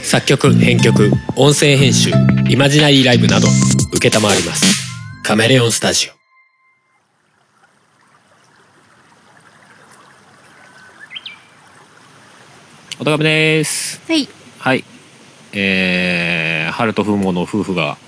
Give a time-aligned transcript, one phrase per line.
[0.00, 2.10] 作曲編曲音声編集
[2.48, 4.82] イマジナリーライブなど承ります。
[5.22, 6.12] カメレオンスタジオ。
[13.00, 14.00] おたかみです。
[14.06, 14.28] はい。
[14.58, 14.84] はい。
[15.52, 17.98] えー、春と風モの夫婦が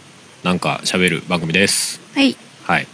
[0.43, 2.01] なんか喋る番組です。
[2.15, 2.37] はい。
[2.65, 2.87] はい。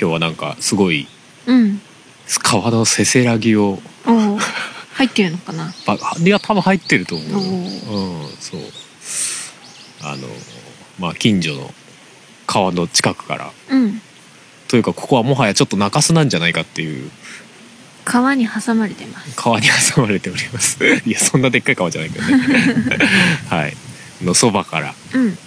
[0.00, 1.06] 今日はなんかすごい
[1.46, 1.80] うん。
[2.42, 3.78] 川のせせらぎを
[5.00, 5.72] 入ってるのかな？
[5.86, 7.28] ばいや多分入ってると思う。
[7.36, 8.60] おうんそう。
[10.02, 10.28] あの
[10.98, 11.70] まあ近所の
[12.46, 13.50] 川の近くから。
[13.70, 14.02] うん。
[14.68, 17.10] というかここはもはやちょっと中洲なんじゃないかっていう。
[18.04, 19.34] 川に挟まれてます。
[19.36, 20.84] 川に挟まれております。
[21.06, 22.38] いやそんなでっかい川じゃないけどね。
[23.48, 23.76] はい。
[24.22, 24.94] のそばから。
[25.14, 25.38] うん。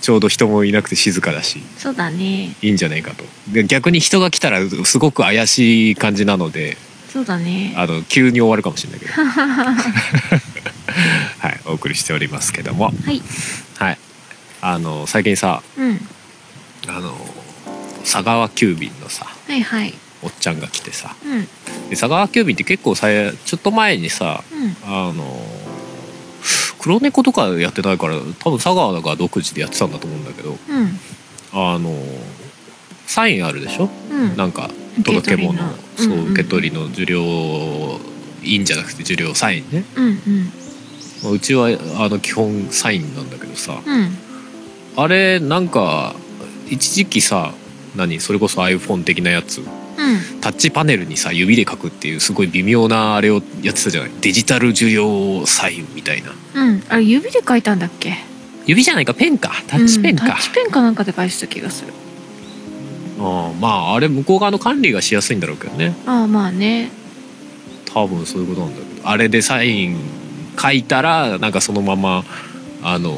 [0.00, 1.62] ちょうど人もいなくて静かだし。
[1.76, 2.56] そうだね。
[2.62, 3.24] いいんじゃないかと。
[3.48, 6.78] で逆に人が来たらすごく怪しい感じなので
[7.12, 7.74] そうだね。
[7.76, 9.12] あの急に終わるかもしれないけど。
[11.40, 12.92] はいお送りしておりますけども。
[13.04, 13.22] はい。
[13.78, 13.98] はい。
[14.60, 16.00] あの最近さうん。
[16.88, 17.14] あの
[18.02, 19.94] 佐川急便のさはいはい。
[20.22, 21.14] おっちゃんが来てさ。
[21.24, 21.42] うん。
[21.44, 21.48] で
[21.90, 24.76] 佐川急便って結構さちょっと前にさうん。
[24.84, 25.46] あの
[26.78, 30.58] 黒猫とかやってないから多分佐川が独自でやってたんだと思うんだけど。
[30.68, 30.98] うん。
[31.52, 31.94] あの
[33.06, 33.90] サインあるでしょ？
[34.10, 34.36] うん。
[34.36, 34.70] なんか
[35.04, 36.06] 届け物受け取りの。
[36.06, 36.20] うんうん。
[36.22, 38.00] そう受け取りの受領
[38.42, 39.84] 印じゃなくて受領サインね。
[39.96, 40.52] うんうん
[41.22, 43.80] まあうちはあの基本サインなんだけどさ。
[43.84, 44.16] うん。
[44.96, 46.14] あれなんか
[46.68, 47.52] 一時期さ
[47.94, 49.58] 何それこそ iPhone 的なやつ。
[49.58, 49.66] うん。
[50.40, 54.10] タッチパネルにさ指で書くっていうすごい微妙なあれをやってたじゃない？
[54.20, 56.32] デジタル受領サインみたいな。
[56.54, 56.82] うん。
[56.88, 58.16] あれ指で書いたんだっけ？
[58.66, 59.52] 指じゃないかペンか。
[59.66, 61.92] タッチペンか、うんタッチペンかなんかで書いてた気がする
[63.20, 65.94] ああまああれ向こう側の管理がしやすいんだろうけどね。
[66.06, 66.90] ああまあね。
[67.92, 69.08] 多分そういうことなんだけど。
[69.08, 69.96] あれでサイン
[70.60, 72.24] 書いたらなんかそのまま
[72.82, 73.16] あの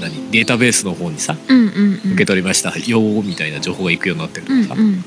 [0.00, 2.12] 何データベースの方にさうんうんうん。
[2.12, 4.86] 受け取りました、よーみたいな情報がいくようになってるとかさ、うんうん。
[4.86, 5.02] うん。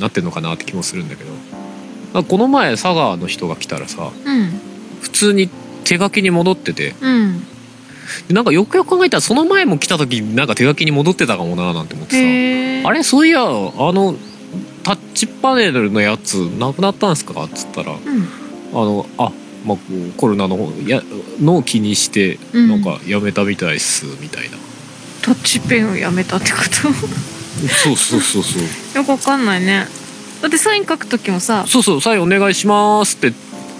[0.00, 1.30] なってるのかなって気もするんだけど。
[2.14, 4.60] なんかこの前佐川の人が来たらさうん。
[5.00, 5.48] 普通に
[5.84, 7.40] 手書きに戻っててうん。
[7.40, 7.46] で
[8.30, 12.88] なんかよくよく考えたらその前も来た時なんか手書きに戻ってたかもななんて思ってさ。
[12.88, 14.16] あれそういやあの
[14.84, 17.44] タッチパネルのやつなくなったんですか?
[17.44, 18.20] っつったらあうん
[18.72, 19.32] のあ
[19.64, 19.76] まあ
[20.16, 21.02] コロナのや
[21.40, 22.68] のを気にしてうん。
[22.68, 24.56] なんかやめたみたいっすみたいな、
[25.22, 26.92] タッチペンをやめたってこと？
[27.68, 28.62] そうそうそうそう。
[28.96, 29.88] よくわかんないね。
[30.42, 31.64] だってサイン書く時もさ。
[31.66, 33.32] そうそう「サインお願いします」って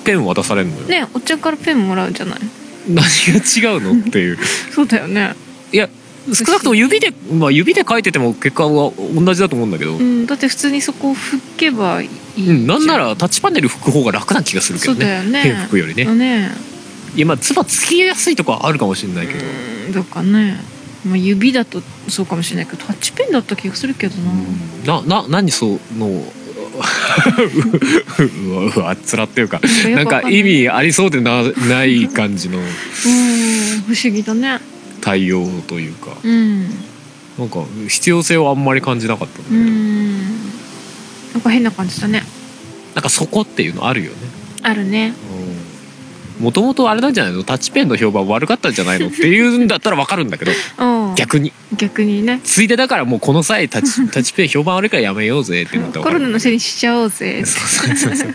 [0.05, 2.41] ペン渡されるのよ、ねおっちゃんからペンもらうじゃない？
[2.89, 4.39] 何が違うのっていう。
[4.73, 5.35] そうだよね。
[5.73, 5.89] いや
[6.33, 12.67] 少なくとも指で、まあ、指で書いてても結果は同じだと思うんだけど、ううんんだって普通にそこを拭けばいいじゃん。
[12.67, 15.23] なんならタッチパネル拭く方が楽な気がするけどね。
[15.33, 16.51] ペン拭くよりね、ね。
[17.15, 19.45] いやまあつばつきやすいとこはあるかもしれないけど、
[19.87, 20.57] うんどうかね。
[21.05, 24.15] まあ指だとそうかもしれないけどタッチペンだった気がするけど
[24.85, 25.01] な。
[25.01, 26.25] なな何その
[26.79, 29.61] うわうわあつらっていうか
[29.95, 32.65] なんか意味ありそうでなない感じのうん
[33.87, 34.61] 不思議だね。
[35.01, 36.17] 対応というか。
[36.25, 36.69] うん。
[37.39, 40.19] なんか必要性をあんまり感じなかったんだうけど、ん。
[41.35, 42.23] なんか変な感じだね。
[42.95, 44.17] なんかそこっていうのあるよね。
[44.63, 45.13] あるね。
[46.41, 47.45] もともとあれなんじゃないの？
[47.45, 49.09] タッチペンの評判悪かったんじゃないの？
[49.09, 50.53] っていうんだったらわかるんだけど。
[50.79, 51.53] うん逆に。
[51.77, 52.41] 逆にね。
[52.45, 58.35] ついでだからもうこの際タッチタッチペン評判悪いからやめようぜってなったらコロナのせいにしちゃおうぜそうそうそうそう。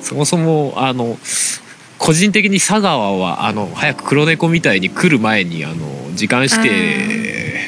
[0.00, 1.18] そもそもあの
[1.98, 7.60] 個人的に佐川はあの早く黒猫みたいに来る前にあの時間指定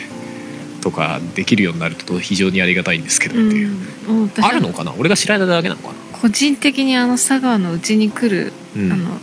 [0.83, 3.71] とかできるようになると非常にありがたいんですけどうっていう、
[4.09, 4.93] う私あるのかな？
[4.99, 8.93] 俺が知らないだけなのかな、個人的にあの佐川のうちに来る、うん。
[8.93, 9.19] あの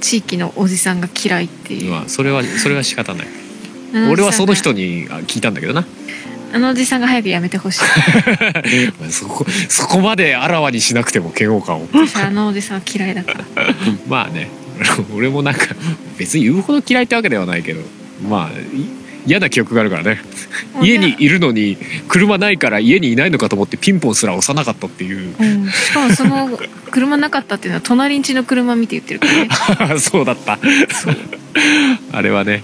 [0.00, 3.26] 地域のおじさんが嫌いっていう、まあそれはそれは仕方ない
[4.10, 5.86] 俺はその人にあ聞いたんだけどな。
[6.50, 7.80] あのおじさんが早くやめてほしい。
[9.10, 11.88] そこそこまであらわにしなくても嫌悪感を。
[11.92, 13.44] 私あのおじさんは嫌いだから。
[14.08, 14.48] まあね。
[15.14, 15.66] 俺もなんか
[16.16, 17.80] 別に言うほど嫌いってわけではないけど。
[18.28, 18.86] まあい
[19.26, 20.22] 嫌な記憶があるからね。
[20.80, 21.76] 家にいるのに
[22.08, 25.34] 車ないから家にいないのかと思ってピンポンすら押さなかったっていう。
[25.38, 26.58] うん、しかもその
[26.90, 30.00] 車なかったっていうのは隣ん家の車見て言ってるからね。
[30.00, 30.58] そうだった。
[32.12, 32.62] あれはね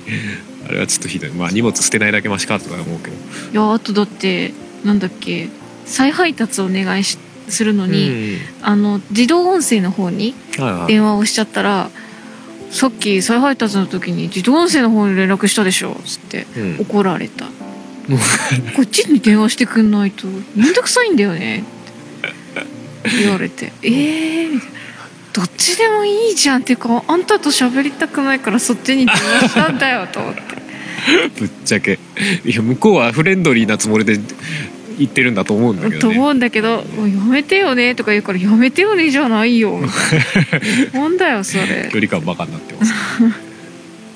[0.69, 1.31] あれはちょっとひどい。
[1.31, 3.17] まあ荷物捨てないだけマシかとか思うけど。
[3.53, 4.53] いやあとだって
[4.85, 5.49] なんだっけ
[5.87, 7.19] 再配達お願いし
[7.49, 10.87] するのに、あの自動音声の方にうんはいはい。
[10.89, 11.91] 電話をしちゃったら
[12.71, 16.77] 「さっき再配達の時に自動音声の方に連絡したでしょ」つってうん。
[16.81, 17.47] 怒られた。
[18.77, 21.75] こっちに電話してくんないとめんどくさいんだよねって。
[23.23, 23.89] 言われて「え
[24.45, 24.69] えー」みたい
[25.35, 30.41] どっちでもいいじゃんっていうかあんたと喋りたくないからそっちに電話したんだよと思って
[31.39, 31.99] ぶっちゃけ。
[32.45, 34.19] いや向こうはフレンドリーなつもりで
[34.99, 36.19] 言ってるんだと思うんだけとどね。
[36.19, 39.79] 思うんだけど「もうやめてよね」とか言うから「やめてよね」じゃないよ。
[39.83, 41.89] みたいななんだよそれ。
[41.93, 42.93] 距離感バカになってます。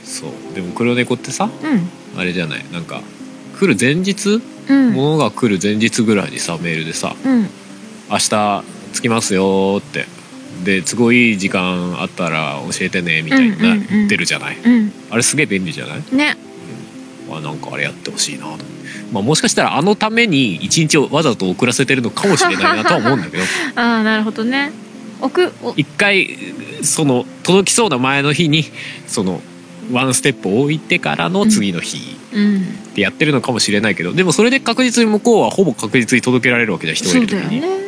[0.20, 0.54] そう。
[0.54, 1.88] でも黒猫ってさうん。
[2.20, 2.64] あれじゃない。
[2.72, 3.02] なんか
[3.58, 4.92] 来る前日、うん。
[4.92, 7.48] 物が来る前日ぐらいにさメールでさうん
[8.10, 8.62] 「明日
[8.94, 10.06] 着きますよ」って。
[10.64, 14.92] で都合いい時間あったら教えてねみたいになってるじゃない、うん。
[15.08, 16.02] あれすげえ便利じゃない？
[16.16, 16.36] ね
[17.36, 18.64] あなんかあれやってほしいなと、
[19.12, 23.42] まあ、もしかしたらあのために一日をわざと遅らせてるのかもしれないなとは思うんだけど。
[23.76, 24.72] ああなるほどね。
[25.76, 26.38] 一回
[26.82, 28.64] その届きそうな前の日に
[29.08, 29.42] その
[29.90, 32.94] ワンステップ置いてからの次の日うん。
[32.94, 37.87] でやってるのかもしれないけどでもそれで確実に向こうはほぼ確実に届けられるわけじゃん人いうる時に、だよね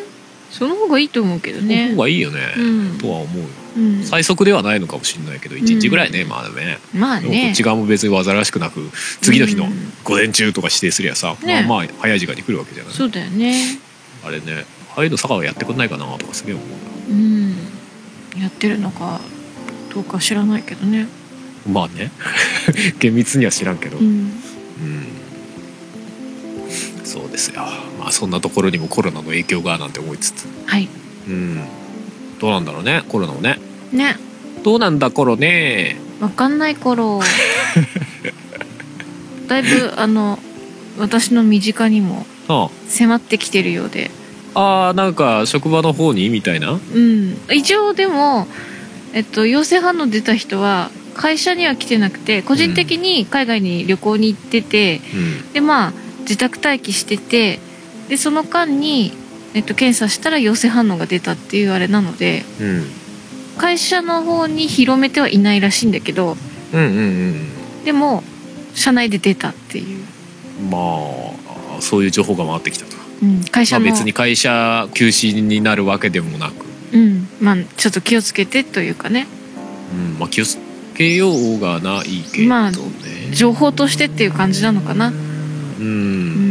[0.51, 2.61] その方がいいと思うけどそのね方がいいよね、う
[2.95, 2.99] ん。
[2.99, 3.49] とは思うよ。
[3.77, 4.03] うん。
[4.05, 6.79] 最速ではないのかもしれないけど1日ぐらいね、まあね。
[6.93, 7.53] まあね。
[7.53, 9.93] っち側も別に煩わしくなく次の日のうん。
[10.05, 11.65] 午前中とか指定すりゃさ、ね。
[11.69, 12.93] まあまあ早い時間に来るわけじゃない。
[12.93, 13.79] そうだよね。
[14.25, 14.65] あれね
[14.97, 17.13] ああいうの佐川やってくんないかなとかすげえ思う。
[17.13, 17.51] うん。
[18.41, 19.21] やってるのか
[19.95, 21.07] どうか知らないけどね。
[21.67, 22.11] なまあね。
[22.99, 24.40] 厳密には知らんけど、うん
[28.11, 30.47] あそんなところにもコロナの影響がなんて思いつつ。
[30.67, 30.89] はい。
[31.29, 31.61] うん。
[32.41, 33.59] どうなんだろうねコロナもね。
[33.93, 34.17] ね。
[34.63, 35.97] どうなんだコロね。
[36.21, 37.21] わかんない頃
[39.49, 40.39] だいぶあの
[40.99, 44.11] 私の身近にもあ迫ってきてるようで。
[44.55, 46.73] あーなんか職場の方にみたいな？
[46.73, 47.37] うん。
[47.53, 48.47] 一応でも
[49.15, 55.53] えっと陽性反応出た人は会社には来てなくて個人的に海外に旅行に行ってて、うん。
[55.53, 55.93] でまあ
[56.23, 57.61] 自宅待機してて
[58.11, 59.13] でその間に、
[59.55, 62.87] えっと、検査したら陽性反応が出たっていうあれなのでうん。
[63.57, 66.37] 会社の方に広めてはいないらしいんだけど
[66.73, 67.01] うんうんう
[67.83, 68.23] んでも
[68.75, 70.05] 社内で出たっていう、
[70.71, 79.27] まあそういう情報が回ってきたと、うん、会まあ、社の、別に会社休止になるわけでもなく、うんまあ、ちょっと気をつけてというかね。
[79.93, 80.59] うんまあ、気をつ
[80.95, 82.73] けようがないけどね、まあ
[83.33, 85.15] 情報としてっていう感じなのかな、うん。
[85.15, 86.50] うん、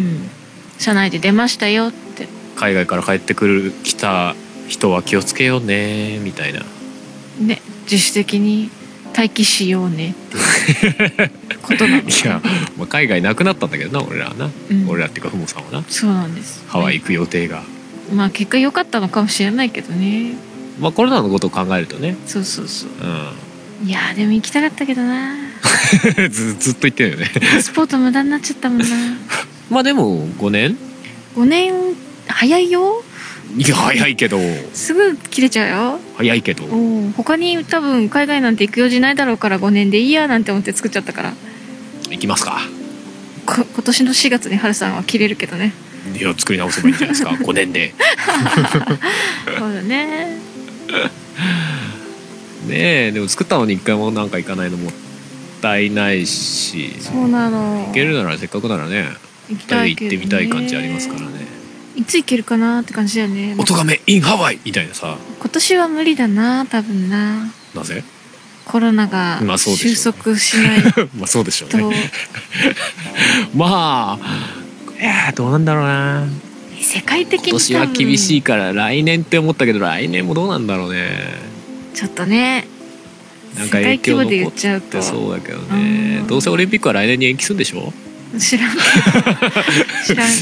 [0.79, 2.27] 社内で出ましたよって。
[2.55, 4.35] 海外から帰ってくる来た
[4.67, 6.61] 人は気をつけようねみたいな。
[7.39, 8.69] ね自主的に
[9.15, 10.15] 待機しようね。
[11.61, 12.41] ことなのいや、
[12.77, 14.89] まあ、海外なくなったんだけどな俺らはな、うん。
[14.89, 15.83] 俺らっていうかふもさんはな。
[15.87, 16.63] そうなんです。
[16.67, 17.63] ハワイ行く予定が、
[18.13, 20.33] まあ結果良かったのかもしれないけどね。
[20.79, 22.89] まあコロナのことを考えるとね、そうそうそう。
[22.89, 25.37] ういやーでも行きたかったけどなん、
[26.31, 27.31] ずずっと言ってるよね。
[27.55, 28.85] パスポート無駄になっちゃったもんな
[29.69, 30.77] まあでも5年
[31.36, 31.74] ？5年
[32.27, 33.04] 早いよ。
[33.57, 34.38] いや早いけど。
[34.74, 36.00] すぐ切れちゃうよ。
[36.18, 36.66] 早いけど。
[37.16, 41.33] 他に多分海外なんて行く用事ないだろうから5年でいいやなんて思って作っちゃったから。
[42.10, 42.60] 行きますか。
[43.45, 45.74] こ今年の4月に春さんは切れるけどね。
[46.18, 47.31] いや作り直せばいいんじゃないですか。
[47.44, 47.94] 5年で。
[49.57, 50.38] そうだね。
[52.68, 54.94] ねえでも作ったのに一回もなんか行かないのもっ
[55.62, 56.95] たいないし。
[57.00, 57.86] そうなの。
[57.88, 59.07] 行けるならせっかくならね
[59.49, 61.47] 行きたいけど、ね、てみたい感じありますからね
[61.95, 65.17] いつ行けるかなって感じだよね「おとがめ in ハワイ」みたいなさ。
[65.39, 67.51] 今年は無理だな多分な。
[67.75, 68.03] なぜ？
[68.65, 70.81] コロナが収束しない
[71.18, 72.11] まあそうでしょう と、ね
[73.56, 76.27] まあいやーどうなんだろうな。
[76.81, 81.09] 世界的に今年は厳しいから来年って思ったけど来年もどうなんだろうね。
[81.94, 82.68] ちょっとね
[83.57, 86.19] なんか影響残っっちゃうとてそうだけどね。
[86.21, 87.91] うんどうせオリンピックは来年に延期するんでしょ？
[88.38, 88.86] 知らんけど。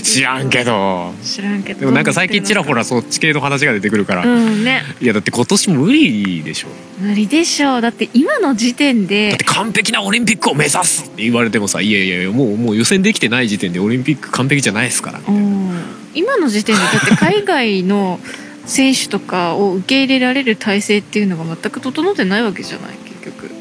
[0.03, 1.13] 知らんけど。
[1.23, 1.79] 知らんけど。
[1.79, 4.83] でもなんか最近ちらほらそっち系の話が出てくるから、いうんね。
[5.01, 6.67] やだって今年無理でしょ。
[6.99, 7.77] 無理でしょ。
[7.77, 15.21] うだって今の時点だっでて完璧なオリンピックを目指すって言われてもさいやいやいやもうもう予選できてない時点でオリンピック完璧じゃないですから。
[15.25, 15.71] うん。
[16.13, 18.19] 今の時点でだって海外の
[18.65, 23.56] 選手とかを受け入れられる体制っていうのが全く整ってないわけじゃない結局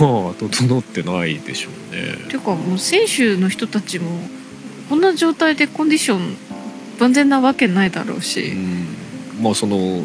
[0.00, 2.16] まあ整ってないでしょうね。
[2.28, 4.10] ていうかもう選手の人たちも
[4.88, 6.36] こんな状態でコンディション
[7.00, 8.86] 万全なわけないだろううし、ん。
[9.42, 10.02] まあその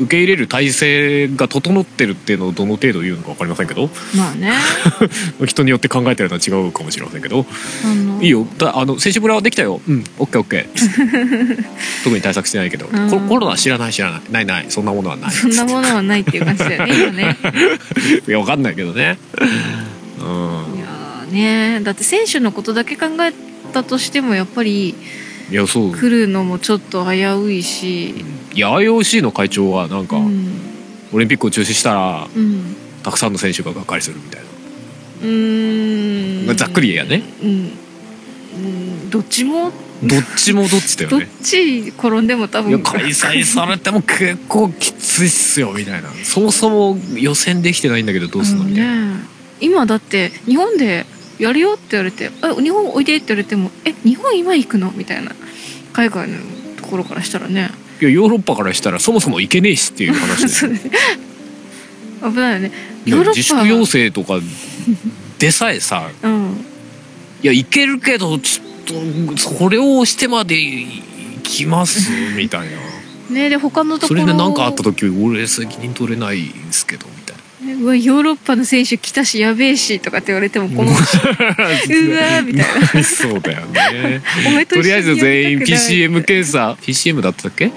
[0.00, 3.88] 受け入れる体制が整ってるっていうのをどの程度言うのか分かりませんけど。
[4.16, 4.52] まあね。
[5.44, 7.46] 人によって考えてるのは違うかもしれませんけど。
[7.84, 8.22] あの。
[8.22, 8.46] いいよ。
[8.58, 9.80] だあの選手村はできたよ。
[9.86, 10.04] うん。
[10.18, 11.64] オッケーオッケー。
[12.04, 13.10] 特に対策してないけど、うん。
[13.10, 14.20] ココロナ知らない知らない。
[14.30, 14.66] ないない。
[14.68, 15.30] そんなものはない。
[15.30, 17.36] そんなものはないっていう感じだよね今ね。
[18.26, 19.18] いや分かんないけどね。
[20.20, 20.26] うん。
[20.76, 21.80] いやーね。
[21.82, 23.32] だって選手のことだけ考え
[23.72, 24.94] たとしてもやっぱり
[25.50, 25.92] いやそう。
[25.92, 28.10] 来るのもちょっと危ういし、
[28.54, 30.60] いや IOC の会長はなんか、うん、
[31.12, 32.76] オリンピックを中止したらうん。
[33.02, 34.46] たくさんの選手ががっかりするみたいな。
[35.22, 36.56] うーん。
[36.56, 37.22] ざっくりやね。
[37.42, 38.58] うん、う
[39.06, 39.70] ん、どっちも？
[40.02, 42.82] どっちもどっちだよどっねち転んでも多分。
[42.82, 46.10] 開催されても結構きついっすよみたいな。
[46.24, 49.22] そもそも予選できてないんだけどどうすんのみたいな、ね
[49.60, 51.04] 今だって日本で
[51.38, 55.32] やるよって言われて「あ日本おいで」って言われても「え日本今行くの?」みたいな。
[55.92, 56.36] 海外の
[56.76, 57.70] ところからしたらね。
[58.00, 60.90] いやヨーロッパからしたらそもそも行けねえしっていう話で そうだね
[62.22, 62.72] 危ないよね。
[63.04, 64.38] いやヨーロッパ自粛要請とか
[65.40, 66.64] でさえさうん。
[67.42, 68.94] いや行けるけどちょ
[69.32, 70.86] っとそれをしてまで行
[71.42, 72.10] きます？
[72.36, 72.76] みたいな。
[73.34, 77.06] ねで他のところそれで何かあった時俺責任取れないんですけど
[77.74, 82.92] うわヨーロッパの選手来たしやべえしとかって言われても困るしうわーみたいな。
[82.94, 84.22] なそうだよね
[84.66, 87.72] ととりあえず全員 PCM 検査 PCM だったっけ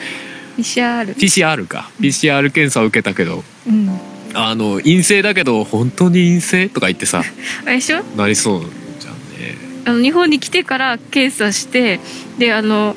[0.58, 1.90] ？PCR PCR か。
[2.00, 3.44] PCR 検査を受けたけど。
[3.68, 4.00] うん。
[4.34, 7.24] あの陰性だけど本当に陰性とか言ってさ。
[7.66, 8.04] あれでしょ？
[8.16, 8.62] なりそう
[9.00, 9.58] じゃんね。
[9.86, 12.00] あの日本に来てから検査して
[12.38, 12.96] であの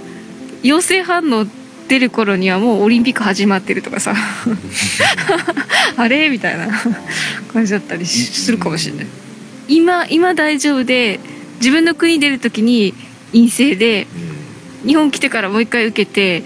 [0.63, 1.47] 陽性反応
[1.89, 4.15] 出る頃にはもうオリンピック始まってるとかさ。
[5.97, 6.31] あれ？
[6.31, 6.69] みたいな。
[7.53, 9.07] 感じだったりしするかもしれない。
[9.69, 11.21] 今今大丈夫で
[11.59, 12.95] 自分の国出る時に
[13.33, 14.07] 陰性で
[14.87, 16.43] 日本来てからもう一回受けて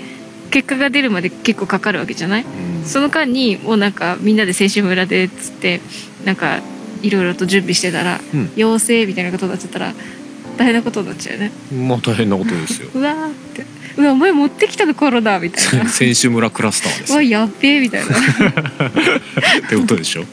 [0.51, 2.43] 結果が出るまで結構かかるわけじゃない？
[2.45, 2.85] うん。
[2.85, 5.81] その間にもうなんかみんなで選手村でっつって
[6.25, 6.61] なんか
[7.03, 8.51] いろいろと準備してたら、うん。
[8.57, 9.95] 陽性みたいなことになっちゃったら
[10.57, 11.53] 大変なことになっちゃうよね。
[11.87, 12.89] まあ大変なことですよ。
[12.95, 13.65] うわーって
[13.99, 15.89] うわお前持ってきたのコロナみたいな。
[15.91, 18.17] 選手村クラスターですうわよやっべえみたいな。
[18.17, 18.21] っ
[19.69, 20.25] てことでしょ？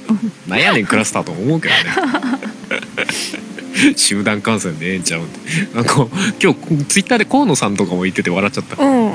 [0.47, 1.79] なんやねんクラスターと思うけどね。
[3.97, 5.25] 集団感染でええんちゃうん
[5.75, 6.07] なんか
[6.41, 8.81] 今日ツイッターで河野さんとかも言ってて笑っちゃった。
[8.83, 9.13] うん。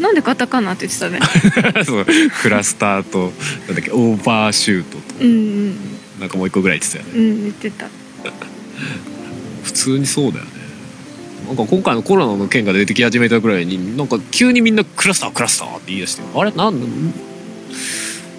[0.00, 1.18] なんでカタカナって言ってたね。
[1.84, 2.06] そう。
[2.42, 3.32] クラスターと
[3.66, 5.76] なんだっけオーバーシュートとうんうん。
[6.20, 7.18] なんかもう一個ぐらい言ってたよね。
[7.18, 7.86] うん言ってた。
[9.64, 10.50] 普通にそうだよね
[11.46, 16.50] なんか今回のコロナの件が出てき始めたぐらいになんか急にみんなクラスタークラスターって言い出してあれ？
[16.52, 17.12] なん？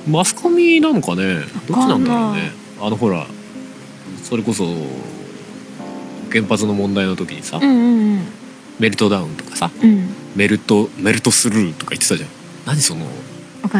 [0.07, 1.41] マスコミなのかね？
[1.67, 2.51] どっちなんだろうね？
[2.81, 3.25] あのほら
[4.23, 4.65] それこそ
[6.31, 8.23] 原発の問題の時にさ、うんうん
[8.79, 9.89] メルトダウンとかさうん。
[9.89, 12.29] うんメルトメルトスルーとか言ってたじゃん。
[12.65, 13.05] 何その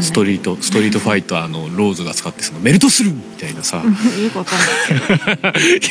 [0.03, 3.82] ストリートストリートファイターのローズが使ってそのメルトスルーみたいなさ。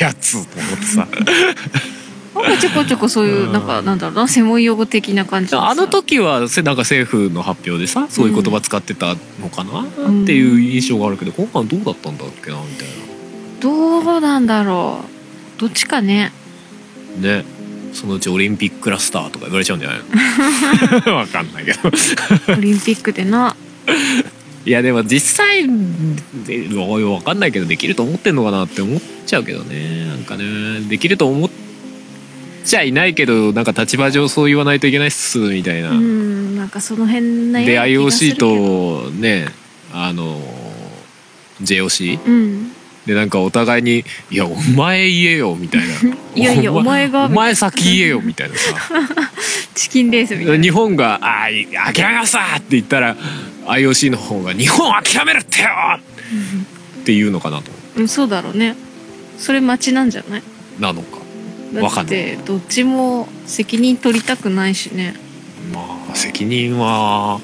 [0.00, 1.08] やつと思ってさ
[2.42, 13.02] なんかちょこちょこそういうなんかなんだろうな専門用語的な感じあの時はせなんか政府の発表でさそういう言葉使ってたのかな、んっていう印象があるけど今回はどうだったんだっけなみたい
[13.62, 13.70] ど
[14.00, 15.04] うなんだろ
[15.56, 15.60] う。
[15.60, 16.32] どっちかね。
[17.20, 17.44] なね。
[17.92, 20.00] そのうちオリンピッククラスターとか言われちゃうんじゃない
[21.06, 21.14] の？
[21.14, 21.78] わかんないけど。
[22.48, 23.54] オリンピックでな。
[24.66, 25.68] いやでも実際
[26.44, 30.06] でわかんないけどできると思ってんのかなって思っちゃうけどね。
[30.06, 31.50] なんかねできると思っ
[32.64, 39.46] ちゃいないけどなんか立場上そう言わないといけないっすみたいな、うんなんかその辺なで IOC とね
[39.92, 40.40] あの
[41.62, 42.72] JOC うん。
[43.06, 45.86] でなんかお互いに「いやお前言えよ」みたいな。
[46.36, 48.74] いやいやお前がお前先言えよ」みたいなさ。
[49.74, 50.62] チキンレースみたいな。
[50.62, 53.16] 日本が「あー諦めました!」って言ったら
[53.66, 58.76] IOC の方が「日本諦めるってよ!」っていうのかなとうんそうだろうね。
[59.36, 60.42] それ待ちなんじゃない？
[60.78, 61.18] なのか
[61.72, 65.14] だってどっちも責任取りたくないしね、
[65.72, 67.40] まあ責任は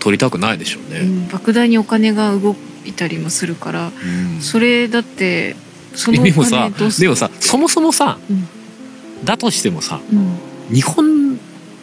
[0.00, 3.88] 取りたくないでしょうね、うん、莫大にお金が動いたりもするから。
[3.88, 4.40] うん。
[4.40, 5.56] それだって
[5.94, 7.06] そのお金どうする？
[7.06, 8.46] でもさそもそもさ、うん。
[9.24, 10.36] だとしてもさうん。
[10.74, 11.38] 日本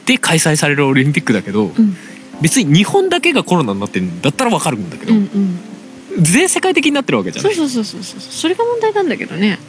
[0.05, 1.95] で開催されるオリンピックだけど、うん。
[2.41, 6.23] 別に日本だけがコロナになってんだったらわかるんだけど、うんうん。
[6.23, 7.55] 全世界的になってるわけじゃない。
[7.55, 8.19] そうそうそうそう。
[8.19, 9.59] それが問題なんだけどね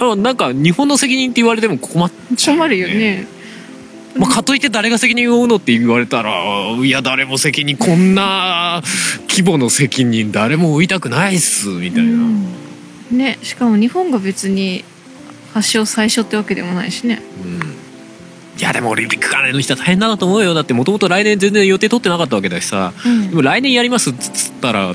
[0.00, 3.26] あなんか日本の責任って言われても困っちゃう、困るよね。
[4.16, 6.32] まあ、かといって誰が責任を負うのって言われたら
[6.76, 8.82] いや誰も責任こんな
[9.28, 12.46] 規模の責任誰も負いたくないっすみたいな、うん。
[13.10, 14.84] ねしかも日本が別に
[15.54, 17.22] 発祥最初ってわけでもないしね。
[17.44, 17.60] うん。
[18.58, 20.54] いやでもオリンピック関連の人は大変だなと思うよ。
[20.54, 22.92] だってもともと来年全然予定取ってなかったわけだしさ。
[23.04, 23.30] うん。
[23.30, 24.94] でも来年やりますっつったら、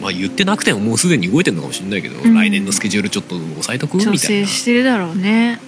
[0.00, 2.34] まあ、言ってなくてももうすでに動いてるのかもしれないけど、うん。
[2.34, 3.96] 来年のスケジュールちょっと抑えとく？
[3.96, 5.60] みたい調な整してるだろうね。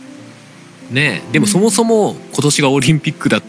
[0.91, 1.23] ね。
[1.33, 3.43] でもそもそも今年がオリンピックだっ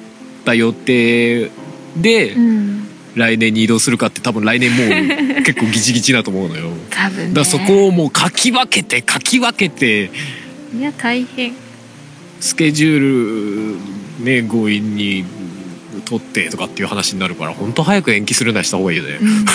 [0.45, 1.51] た予定
[1.97, 2.87] でうん。
[3.13, 4.85] 来年に移動するかって多分来年も
[5.39, 6.69] う 結構ギチギチだと思うのよ。
[6.89, 7.27] 多分ね。
[7.33, 10.09] だからそこをもうかき分けてかき分けて
[10.77, 11.53] いや大変。
[12.39, 13.75] スケジュー
[14.19, 15.25] ルね強引に
[16.05, 19.45] 取ってとかっていう話になるから本当早く延期するなりした方がいいよね、うん。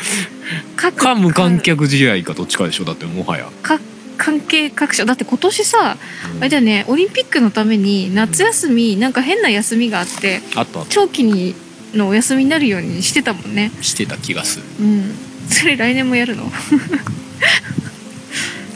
[0.76, 2.84] 各か無観客試合かどっちかでしょ？
[2.84, 3.80] だってもはや、か
[4.18, 5.04] 関係各所。
[5.04, 5.96] だって今年さ
[6.34, 6.40] うん。
[6.40, 10.40] あれだよねオリンピックのために夏休みなんか変な休みがあって
[10.88, 11.54] 長期に
[11.94, 13.70] のお休みになるようにしてたもんね。
[13.80, 14.64] してた気がする。
[14.80, 15.14] うん。
[15.48, 16.50] それ来年もやるの？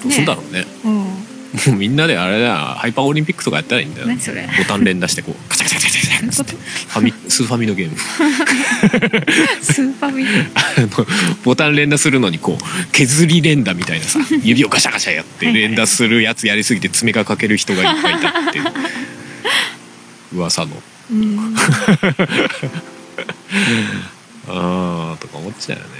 [0.02, 0.64] どうすんだろうね。
[0.84, 1.19] うん
[1.66, 2.54] もうみんなであれだよ。
[2.54, 4.06] ハイパーオリンピックとかやったらいいんだよ。
[4.06, 4.46] 何それ。
[4.58, 7.96] ボタン連打してこうカチャカチャカチャカチャってファミ スーファミのゲーム。
[9.62, 11.06] スーパーミニあの。
[11.44, 18.64] ボタン連打するのにこう削り連打みたいなさ指をガシャガシャやって連打するやつやりすぎて爪がかける人がいっぱいいたっていう。
[20.34, 20.82] 噂の。
[21.10, 21.56] うん。
[24.48, 25.90] あーとか思っちゃうよね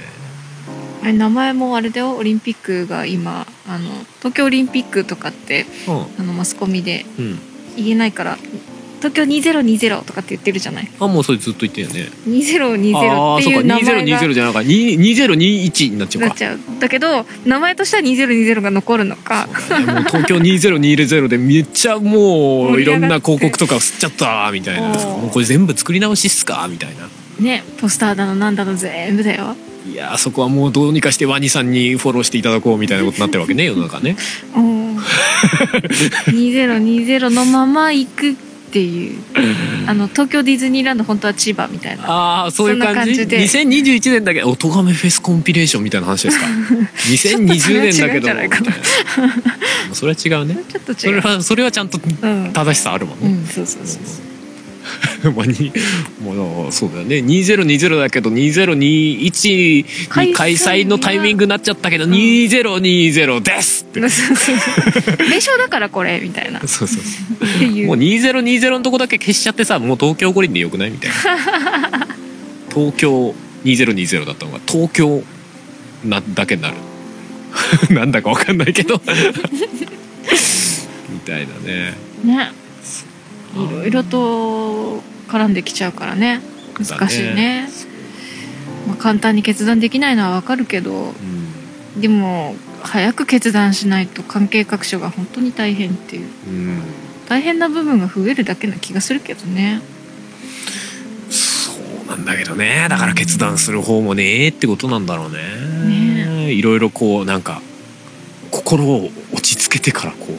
[1.01, 2.15] あれ名前もあれだよ。
[2.15, 3.89] オリンピックが今あの
[4.19, 7.39] 東京オリンピックとかってあのマスコミでうん、うん、
[7.75, 8.37] 言えないから
[8.99, 10.87] 東京2020とかって言ってるじゃない？
[10.99, 12.11] あもうそれずっと言ってるよね。
[12.27, 16.27] 2020ああーそうかっていう名前が2020じゃなくて2021になっちゃうか。
[16.27, 16.59] なっちゃう。
[16.79, 19.47] だけど名前としては2020が残るのか。
[19.47, 19.85] ね。
[19.91, 24.89] もう東京2020でめっちゃもういろんな広告とか吸っちゃったみたいな。
[25.17, 26.67] もうこれ全部作り直しっすか？
[26.69, 27.09] みたいな。
[27.43, 29.55] ねポスターだのなんだの全部だよ
[29.89, 34.15] いやーそこはもうどうにかしてワニさんにフォローしていただこうみたいなことになってるわけね 世の中ね。
[34.55, 34.97] うん。
[36.27, 38.33] 2020のまま行くっ
[38.71, 39.17] ていう。
[39.87, 42.03] あの東京ディズニーランド本当は千葉みたいな。
[42.05, 42.99] ああそういう感じ。
[42.99, 43.39] 感じで。
[43.41, 46.45] 2021年だけおとがめフェスコンピレーションみたいな話ですか？
[47.09, 48.29] 2020年だけど
[49.93, 50.57] それは違うね。
[50.71, 54.30] ちょっとそれはそれはちゃんとうん、正しさあるもんね、うん、そうそうそうそう
[55.35, 55.71] まあに
[56.21, 57.17] もうそうだよね。
[57.17, 62.11] 2020だけど2021に開催のタイミングになっちゃったけど、うん。
[62.11, 63.99] 2020ですって。
[63.99, 64.09] 名
[65.41, 66.59] 称だからこれみたいな。
[66.59, 67.85] っそうそうそう。
[67.85, 71.15] もう2020のとこだけ消しちゃってさもう東京五輪でよくないみたいな。
[72.73, 73.35] 東京
[73.65, 75.23] 2020だったのが東京
[76.03, 76.77] なだけになる。
[77.93, 79.01] なんだかわかんないけど。
[81.09, 81.93] みたいなね。
[82.23, 82.60] ね
[83.55, 86.41] いろいろと絡んできちゃうからね。
[86.77, 87.69] 難しいね。
[88.87, 91.41] まあ、簡単に決断できないのはわかるけどうん
[92.01, 96.27] でも早く決断しないと関係各所が本当に大変っていう。
[96.47, 96.81] うん。
[97.27, 99.81] 大変な部分が増えるだけな気がするけどね。
[101.29, 101.71] そ
[102.03, 102.87] うなんだけどね。
[102.89, 105.37] だから決断する方もねえってことなんだろうね。
[106.45, 106.51] ね。
[106.53, 107.61] いろいろこうなんか
[108.49, 109.09] 心を
[109.41, 110.37] 落ち着けてからこう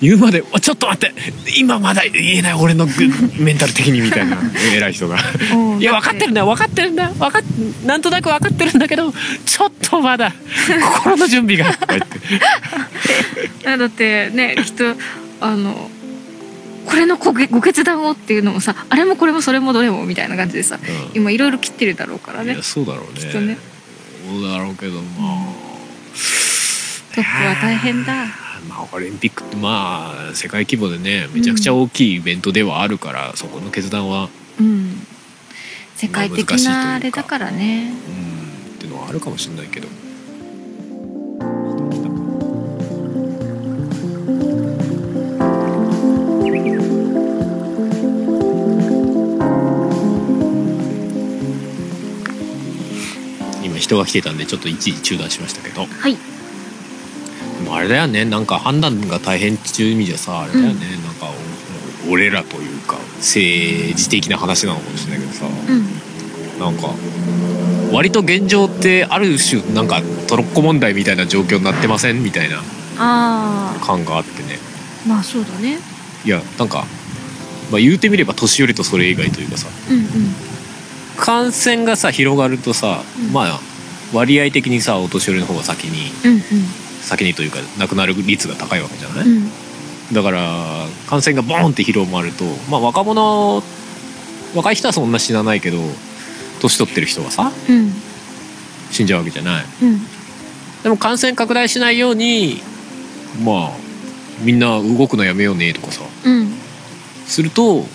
[0.00, 1.14] 言うまで「あちょっと待って。
[1.58, 2.92] 今まだ言えない俺のグ
[3.38, 4.38] メンタル的に」みたいな
[4.72, 5.18] 偉い人が
[5.52, 5.80] 「うん。
[5.80, 6.46] いや分かってるんだよ。
[6.46, 7.04] 分かってるんだ。
[7.04, 7.42] よ分かっ
[7.84, 9.12] なんとなく分かってるんだけど
[9.44, 10.32] ちょっとまだ
[11.02, 12.20] 心の準備が」とか言って。
[13.68, 14.94] あだってねきっと
[15.40, 15.90] あの
[16.86, 21.20] これのごご決断をっていうのもさあれもこれもそれもどれもみたいな感じでさうん。
[21.20, 22.58] 今いろいろ切ってるだろうからね。
[22.62, 23.20] そうだろうね。
[23.20, 23.58] きっとね。
[24.30, 25.02] そうだろうけどま
[25.70, 25.73] あ
[27.14, 28.26] トップは大変だ。
[28.68, 35.06] まあオリンピックってまあ世界規模でねめちゃくちゃ大きいイベントではあるから、そこの決断はうん。
[35.94, 37.92] 世界的なあれだからね。
[38.08, 38.10] う
[38.70, 39.86] んっていうのはあるかもしれないけど。
[53.62, 55.86] 今人が来てたんでちょっと一時中断しましたけど。
[55.86, 56.16] はい。
[56.16, 56.18] で
[57.64, 58.24] もあれだよね。
[58.24, 60.74] なんか判断が大変っていう意味じゃさあれだよね、
[61.04, 61.28] なんか
[62.08, 65.46] お俺らというか政治的な話なのかもしれないけどさ。
[65.46, 66.04] うん。
[66.60, 66.94] なんか
[67.92, 72.62] 割と現状ってある種なんかトロッコ問題みたいな状況になってませんみたいな
[72.98, 74.58] あ感があってね。
[75.04, 75.78] あまあそうだね。
[76.24, 76.86] いやなんか、
[77.72, 79.68] まあ、言うてみれば年寄りとそれ以外というかさ。
[79.90, 80.04] うんうん。
[81.16, 83.32] 感染がさ広がるとさ、うん。
[83.32, 83.60] まあ
[84.12, 86.40] 割合的にさお年寄りの方が先にうん
[87.04, 89.36] 先にというか亡くなる率が高いわけじゃない、うん。
[89.36, 89.50] うん
[90.12, 93.62] だから感染がボーンって広まるとまあ若者
[94.54, 95.78] 若い人はそんな死なないけど
[96.60, 97.90] 年取ってる人はさうん。
[98.90, 99.64] 死んじゃうわけじゃない。
[99.82, 100.00] うん。
[100.82, 102.60] でも感染拡大しないように
[103.42, 103.70] まあ
[104.42, 106.52] みんな動くのやめようねとかさうん。
[107.26, 107.86] すると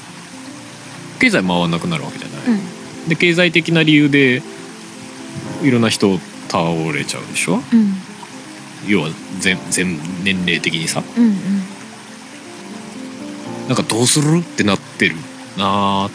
[1.19, 2.59] 経済回らなくなるわけじゃない、
[3.03, 3.07] うん。
[3.07, 4.41] で経済的な理由で
[5.61, 6.17] いろんな人
[6.47, 7.61] 倒れちゃうでしょ？
[7.71, 7.93] うん
[8.87, 11.03] 要は全全年齢的にさ。
[11.17, 11.33] うんうん。
[13.67, 15.15] なんかどうするってなってる
[15.55, 16.09] なあ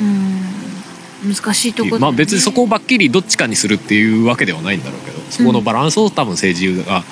[0.00, 1.98] うん難しいとこね。
[1.98, 7.02] まあ別にそこをばっきりどっちかにするっていうわけではないんだろうけどそこのバランスを多分政治が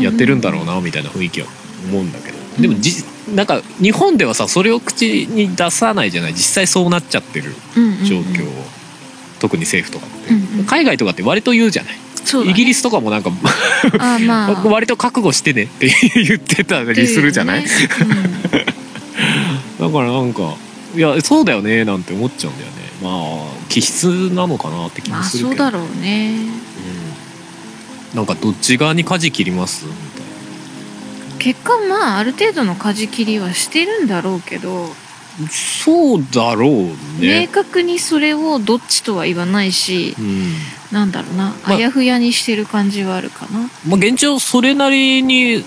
[0.00, 1.48] やってるんだろうなみたいな雰囲気は
[1.88, 8.04] 思うんだけど、でもじなんか日本ではさそれを口に出さないじゃない実際そうなっちゃってるうんうんうん。
[8.04, 8.52] 状況を、
[9.40, 10.66] 特に政府とかって、うんうん。
[10.66, 11.94] 海外とかって割と言うじゃない、
[12.44, 12.50] ね。
[12.50, 13.30] イギリスとかもなんか
[13.98, 14.62] あまあ。
[14.68, 18.66] 割と覚悟してねって言ってたりするじゃない、っていうよね
[19.80, 20.54] だからなんか
[20.94, 22.74] いやそうだよねなんて思っちゃうんだよね。
[23.02, 26.34] まあ気質なのかなって気もするけど、そうだろうね。
[28.12, 28.16] うん。
[28.16, 29.86] なんかどっち側に舵切ります？
[29.86, 30.00] みたい
[31.38, 34.88] 結果まあある程度の舵切りはしてるんだろうけど、
[35.40, 36.72] なそうだろう
[37.18, 40.52] 明ね確にそれをどっちとは言わないしうん
[40.92, 41.70] なんだろうな、まあ。
[41.70, 43.70] あやふやにしてる感じはあるかな。
[43.86, 45.64] まあ現状それなりに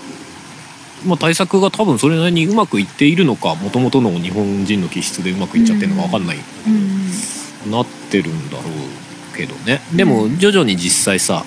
[1.04, 7.70] まあ、対策が多分それなりにうまくいっているのかもともとの日本人の気質でうまくいっちゃってるのか分かんない、うん。
[7.70, 9.82] なってるんだろうけどね。
[9.94, 10.38] でもうん。
[10.38, 11.44] 徐々に実際さ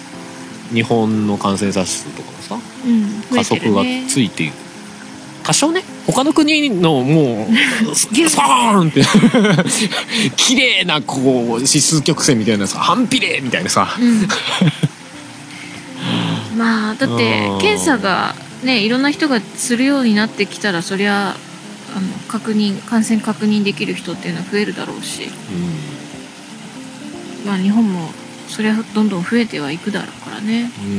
[0.71, 3.35] 日本の感染者数とかもさうん。
[3.35, 4.53] 加速がついていく
[5.43, 7.47] 多少ね他の国のも
[7.91, 9.03] う スーンって。
[10.37, 13.95] 綺麗なこう指数曲線みたいなさ反比例みたいなさ。
[13.99, 14.27] うん。
[16.57, 17.59] まあだってうん。
[17.59, 21.35] 検査がねいろんな人がするようになってきたらそりゃ
[21.95, 25.29] あの確認感染確認できる人っていうのは増えるだろうし。
[27.45, 28.11] まあ日本も
[28.47, 30.71] そりゃどんどん増えてはいくだろうからね。
[30.81, 30.95] うん、う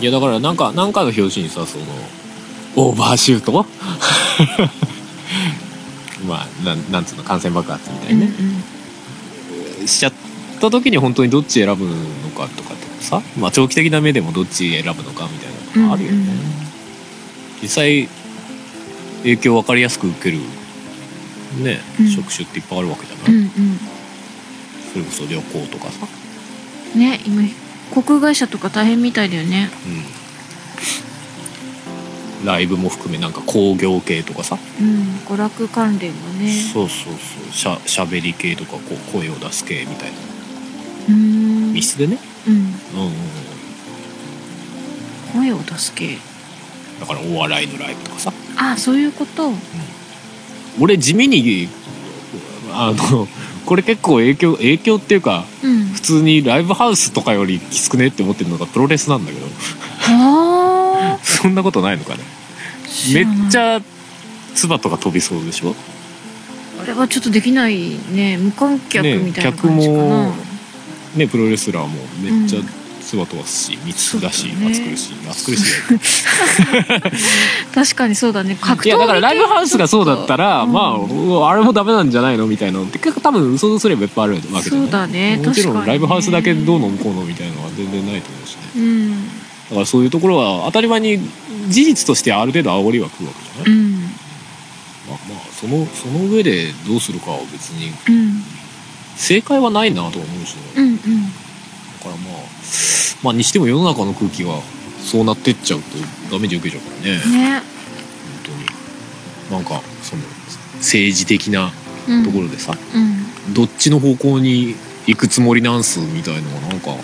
[0.00, 1.84] ん、いやだからなんかなんかの表紙にさその
[2.76, 3.66] オーバーシュート？
[6.26, 8.26] まあなんなんつうの感染爆発みたいな。
[8.26, 8.32] ね、
[9.86, 10.12] しちゃっ
[10.60, 11.94] た時に本当にどっち選ぶの
[12.30, 16.28] かとかとかさ、まあ、長期的な目でもどっち選ぶのかみたいなのがあるよね、うんうん。
[17.62, 18.08] 実際
[19.22, 20.38] 影響分かりやすく受ける
[21.62, 22.10] ね、うん。
[22.10, 23.80] 職種っていっぱいあるわけじゃない、うんうん。
[24.92, 27.42] それこそ旅行とかさ、うんね今
[27.94, 29.68] 航空会社とか大変みたいだよね。
[29.86, 30.04] うん、
[32.44, 36.50] ライブも含めなんか工業系とかさ、うん娯楽関連はね。
[36.50, 37.18] そうそうそ
[37.50, 37.52] う。
[37.52, 40.16] しゃしゃべり系とかこう声を出す系みたいな。
[41.08, 41.72] うん。
[41.72, 42.54] 密室でね、うん。
[42.54, 42.66] うんうん
[45.34, 46.18] うん、声を出す系。
[46.98, 48.32] だからお笑いのライブとかさ。
[48.56, 49.52] あそういうこと。
[50.80, 51.68] 俺地味に
[52.72, 53.28] あの
[53.66, 55.84] これ結構影響影響っていうかうん。
[55.90, 59.46] 普通にライブハウスとかよりきつくねって思ってるのがプロレスなんだけど。
[59.46, 59.50] あ
[61.42, 62.20] そんなことないのかね。
[62.84, 63.80] ーめっちゃ
[64.54, 65.74] 唾とか飛びそうでしょ？
[66.82, 68.36] あれはちょっとできないね。
[68.38, 70.34] 無観客ねみたいな感じかな、客も
[71.16, 72.66] ねプロレスラーもめっちゃうん
[73.00, 74.66] 唾飛ばすし密だし、ね。
[74.68, 75.72] 暑苦しい暑苦しい
[77.74, 78.56] 確かにそうだね。
[78.60, 80.72] 格闘いやだからライブハウスがそうだったら、うん。
[80.72, 80.96] ま
[81.42, 82.46] ああれもダメなんじゃないの？
[82.46, 84.62] みたいなのって結構多分想像すればいっぱいあるわけじゃない。
[84.62, 85.40] そうだね。
[85.44, 85.80] もちろ確かに。
[85.80, 87.24] ねんライブハウスだけどうのこうの？
[87.24, 88.60] みたいなのは全然ないと思うしね。
[88.76, 89.30] うん
[89.70, 91.18] だからそういうところは当たり前に
[91.68, 94.00] 事実としてある程度煽りは食うわけじゃない、うん。
[94.02, 98.42] まあまあそのその上でどうするかは別にうん。
[99.16, 100.94] 正解はないなとは思うしねうんうん。
[100.94, 101.06] だか
[102.06, 102.42] らまあ
[103.22, 104.60] まあにしても世の中の空気が
[105.00, 105.98] そうなってっちゃうと
[106.32, 107.18] ダメージ受けちゃうからね。
[107.20, 107.62] 本ね
[108.44, 109.60] 当に。
[109.60, 110.22] なんかその
[110.78, 111.70] 政治的な
[112.08, 112.24] うん。
[112.24, 113.54] ところでさ、うん。
[113.54, 114.74] どっちの方向に
[115.06, 116.96] 行くつもりなんすみたいのがなんか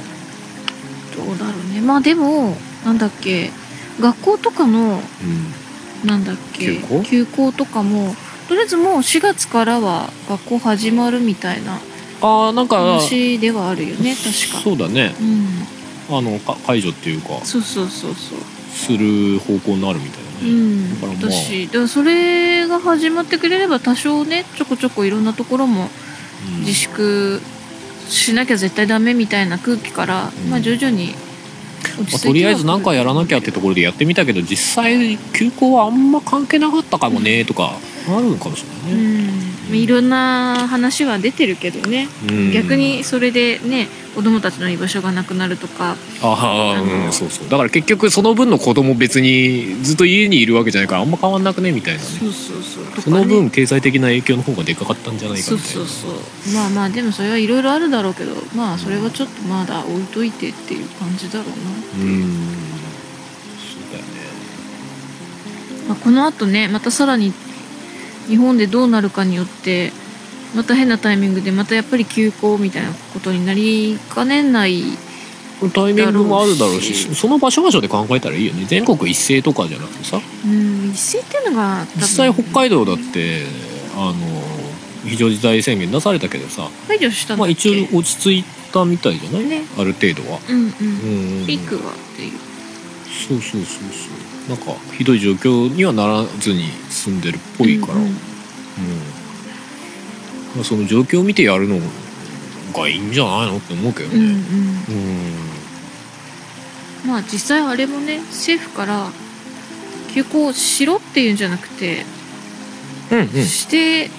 [1.17, 1.81] どうだろうね。
[1.81, 3.51] まあでもなんだっけ。
[4.01, 6.07] 学校とかのうん。
[6.07, 6.79] なんだっけ。
[7.05, 7.53] 休校？
[7.53, 8.15] とかも
[8.49, 11.81] とりあえずもう4月からは学校始まるみたいな
[12.21, 14.15] ああなんか話ではあるよね。
[14.15, 14.61] 確か。
[14.63, 15.15] そうだね。
[15.21, 16.17] うん。
[16.19, 18.39] あのか解除っていうかそうそうそうそう。
[18.71, 21.01] する方向になるみたいなね、うん。
[21.01, 25.89] だからまあ私だからそれが始まってくれれば多少ねちょこちょこいろんなところも
[26.57, 27.41] うん自粛
[28.09, 30.51] しなきゃ絶対ダメみたいな空気から、うん。
[30.51, 31.15] まあ徐々に
[31.99, 37.73] 落まあ、ち着いてはとりあえず何かやらなきゃってところでやってみたけど実際休校はあんま関係なかったかもねとか
[38.09, 39.31] あるのかもしれうないね、
[39.71, 39.75] ん。
[39.75, 42.53] いろんな話は出てるけどね、うん。
[42.53, 45.95] 逆にそれでね子供たちの居場所がなくなるとか。
[46.23, 47.49] ああうんそうそう。
[47.51, 52.07] だから結局その分の子供別にずっと家にいるわけじゃないからあんま変わんなくねみたいなね。
[52.09, 52.85] そうそうそう。
[52.85, 52.91] ね。
[53.03, 55.87] その分経済的な影響の方がでかかったんじゃないかそうみたいな。
[55.87, 62.23] そうそうまあまあでもそれはいろいろあるだろうけどまあそれはちょっとまだ置いといてっていう感じだろうな、うん。
[63.61, 64.09] そうだよね。
[65.89, 67.35] まあ、このあとねまたさらに
[68.29, 69.93] 日本でどうなるかによって
[70.55, 74.83] また変なタイミングでまたやっぱり休校みたいなことになりかねない
[75.73, 77.15] タイミングもあるだろうし。
[77.15, 78.67] その場所場所で考えたらいいよね。
[78.67, 80.21] 全国一斉とかじゃなくてさ。
[80.45, 83.43] うん一斉っていうのが実際北海道だって
[83.97, 84.15] あの
[85.05, 86.69] 非常事態宣言出されたけどさ。
[86.89, 89.63] 解除したんまあ一応落ち着いたみたいじゃない、ね。
[89.79, 91.47] ある程度は、うんうん。
[91.47, 92.33] ピークはっていう。
[93.29, 94.55] そうそうそうそう。
[94.55, 98.09] なんかひどい状況にはならずに済んでるっぽいから、うんうん。
[98.09, 98.17] うん
[100.57, 101.79] まあ、その状況を見てやるの
[102.75, 104.27] がいいんじゃないのって思うけどうんうん。
[104.27, 104.45] ね。
[107.05, 107.11] うん。
[107.11, 109.11] まあ実際あれもね政府から
[110.13, 112.05] 休校しろっていうんじゃなくて、
[113.13, 113.29] うんうん。
[113.29, 114.11] して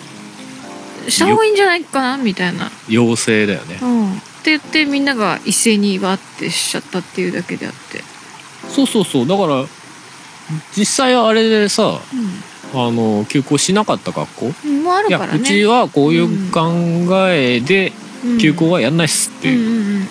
[1.09, 3.79] した方がいいんじゃないかなみたいな、要請だよね。
[3.81, 8.03] うん、って言ってみんなが一斉にわってしちゃったっていうだけであって、
[8.69, 9.27] そうそうそう。
[9.27, 9.65] だから
[10.75, 11.99] 実際あれでさ
[12.73, 14.51] あの休校しなかった学校？
[14.65, 15.39] うん、もうあるからね。
[15.39, 16.69] うちはこういう考
[17.29, 17.93] えで
[18.25, 18.37] うん。
[18.39, 19.57] 休校はやんないっすってう。
[19.57, 20.07] んいうう、んうん。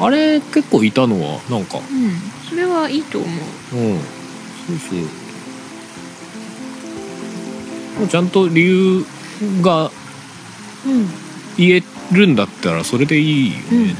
[0.00, 1.78] あれ結構いたのはなんか。
[1.78, 1.84] うん。
[2.48, 3.30] それはいいと思う。
[3.76, 4.78] うんそう
[7.98, 8.08] そう。
[8.08, 9.04] ちゃんと理由
[9.60, 9.90] が
[10.86, 11.10] うん。
[11.58, 11.82] 言え
[12.12, 13.84] るんだったらそれでいいよね、うんうん。
[13.84, 13.94] うん。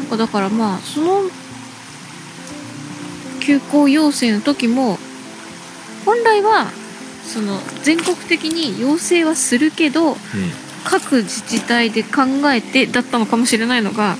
[0.00, 1.30] なんかだからまあその
[3.40, 4.98] 休校要請の時も
[6.04, 6.70] 本来は
[7.24, 10.16] その全国的に要請はするけど
[10.84, 14.16] 各自治体で考えてだったのかもしれないのが、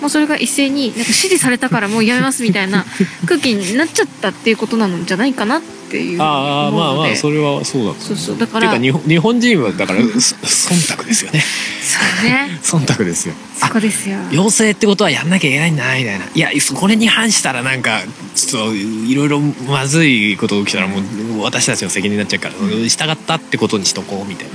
[0.00, 2.84] もうそれが一斉になんか指示されたからもうやめますみたいな
[3.26, 5.58] 空気になっちゃったっていうことなのじゃないかな。
[5.58, 11.42] っていうああまあまあそれはそうだそうそうだかてら日本日本人はだからそ忖度ですよね。
[11.82, 12.58] そうね。
[12.62, 13.34] 忖度ですよ。
[13.58, 14.18] そこですよ。
[14.30, 16.24] 要請ってことはやんなきゃいけないんだみたいな。
[16.34, 18.00] いやそこれに反したらなんか
[18.34, 22.54] ちょっといろいろまずいこと起きたらもう私たちの責任になっちゃうから
[22.88, 24.46] 従ったってことにしとこうみたい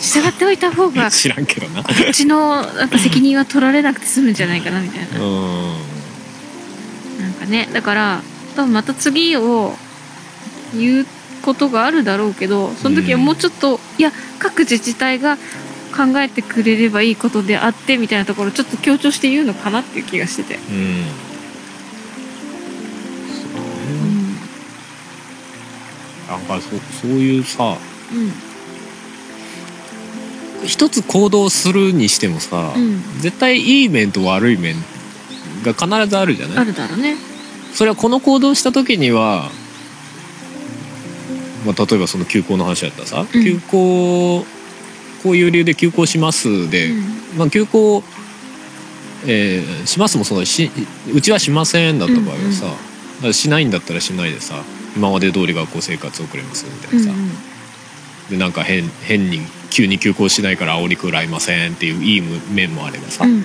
[0.00, 1.82] 従っておいた方なが 知らんけどな。
[1.82, 5.20] こっちのなんか責任は取られなくて済むんじゃないかなみたいな。
[5.20, 5.72] うん。
[7.20, 8.22] なんかねだから
[8.54, 9.76] 多分また次を
[10.74, 11.06] 言う
[11.42, 15.36] ことがあるだろうけどその時はもうちょっと、いや各自治体が
[15.96, 20.74] 考えてくれればいいことであってみたいなところをちょっと強調して言うのかなっていう気がしてて、うん。
[20.74, 21.28] うん
[26.28, 26.68] なんかそ
[27.00, 27.78] そういうさ
[28.12, 28.48] うん
[30.64, 34.74] 一つ行動するにしてもさ、うん、絶対いい面と悪い面
[35.62, 37.16] が必ずあるじゃなあいるだろうね。
[37.72, 39.50] それはこの行動した時には、
[41.64, 43.44] まあ、例えばその休校の話だったらさ、うん。
[43.44, 44.44] 休校
[45.22, 47.38] こういう理由で休校しますで、うん。
[47.38, 48.02] まあ、休校、
[49.26, 50.70] えーしますもそうだし
[51.12, 53.26] うちはしませんだった場合はさ、うん。
[53.26, 54.62] うんしないんだったらしないでさ
[54.94, 57.10] 今まで通り学校生活を送れますみたいなさ、
[58.30, 59.40] でなんか変変に
[59.70, 63.44] 急に休校しないから煽り食らいませんっていういい面もあればさ、うんうん。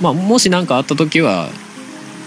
[0.00, 1.48] まあ、もし何かあった時は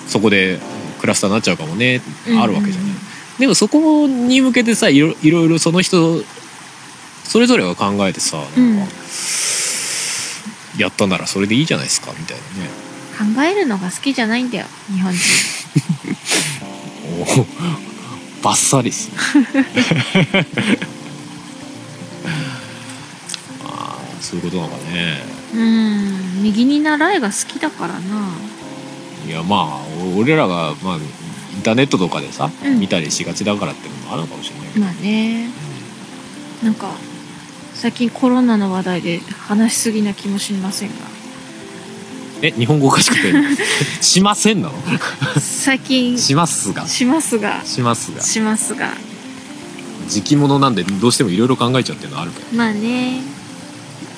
[0.07, 0.59] そこで
[0.99, 2.41] クラスターになっちゃうかもね、うん。
[2.41, 2.94] あるわけじゃない。
[3.39, 6.21] でもそこに向けてさいろいろいろその人
[7.23, 8.87] それぞれが考えてさなんか、うん
[10.77, 12.69] やったならそれでいいじゃないですかみたいなね。
[13.35, 15.21] 考えるのが好きじゃないんだよ日本人
[17.23, 17.45] おー
[18.43, 19.15] バッサリっすね。
[23.63, 25.23] ああそういうことなのかね。
[25.53, 27.99] うん右に習えが好きだからな
[29.25, 29.85] いやまあ
[30.17, 30.97] 俺らが、まあ、
[31.65, 32.79] ターネットとかでさ、うん。
[32.79, 34.85] 見たりしがちだからっていうのもあるのかもしれないけど。
[34.85, 35.49] まあね。
[36.63, 36.89] なんか
[37.73, 40.95] 最近コロナの話題で話しすぎな気もしませんが。
[42.41, 43.33] え日本語おかしくて？
[44.01, 44.73] しませんなの？
[45.39, 46.17] 最近。
[46.17, 46.87] しますが。
[46.87, 47.63] しますが。
[47.65, 48.21] しますが。
[48.21, 48.93] しますが。
[50.07, 52.55] 時期物なんでどうしてもいろいろ考えちゃうっていうのはあるけど。
[52.55, 53.21] まあね。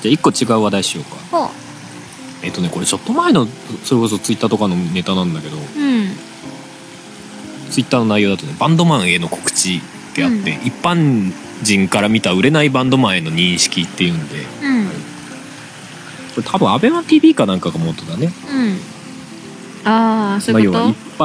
[0.02, 1.38] じゃあ一個違う話題しようか。
[1.46, 1.52] ほ
[2.44, 3.48] えっとねこれちょっと前の
[3.84, 5.58] それこそツイッターとかのネタなんだけど。
[5.58, 5.97] ううん
[7.70, 9.82] ツイッターの内容だとねバンドマンへの告知っ
[10.16, 11.32] てあって、一般
[11.64, 14.40] 人から見た売れないバンドマンへの認識っていうんで。
[14.40, 14.88] うん。
[14.88, 18.32] これ多分アベマ t v かなんかが元だね。
[19.86, 19.92] うん。
[19.92, 21.18] ああそういうこと、まあ、要は一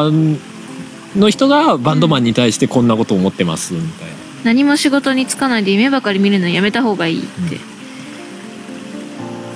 [1.15, 4.15] 般の人がバンドマンに対してこんなことを思ってますみたいな。
[4.45, 7.59] 何も仕事に就かないで夢ばかり見るのやめた方がいいって、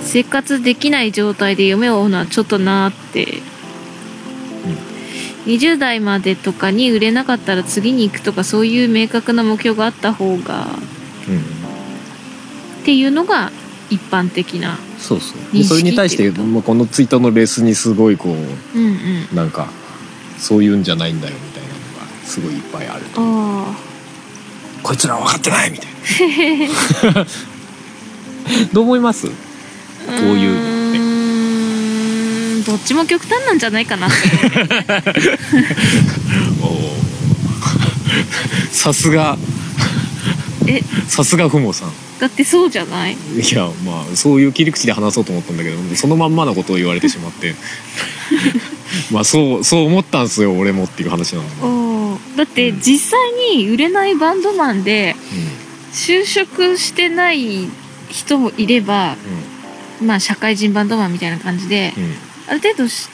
[0.01, 3.41] 生活できない状態で夢を追うのはちょっとなーって、
[5.47, 10.67] 20代までとかに売れなかったら次に行くとかそういう明確な目標があった方が
[11.27, 13.51] うんっていうのが
[13.89, 15.63] 一般的なそうそう。
[15.63, 16.43] それに対してこと。
[16.43, 18.85] まあこのツイーのレースにすごいこううん
[19.31, 19.35] うん。
[19.35, 19.69] なんか
[20.37, 23.75] そういうんじゃないんだよみたいなのがすごいいっぱいあるとあ
[24.83, 27.25] こいつらは分かってないみたいな。
[28.73, 29.27] どう思います？
[29.27, 30.86] あこういう
[32.67, 34.09] どっちも極端なんじゃないかな
[38.71, 39.37] さすが。
[40.67, 40.81] え？
[41.07, 41.91] さすがふもさん。
[42.19, 43.13] だってそうじゃない？
[43.13, 47.55] いやまあそういう切り口で話そうと思ったんだけどそのまんまのことを言われてしまって。
[49.11, 51.55] まあそうそう思ったんですよ俺もっていう話なんだ
[52.37, 55.15] だって実際に売れないバンドマンで
[55.93, 57.67] 就職してない
[58.09, 59.15] 人もいれば
[60.01, 62.11] まあ社会人バンドマンみたいな感じでうんうん
[62.47, 63.09] ある程度し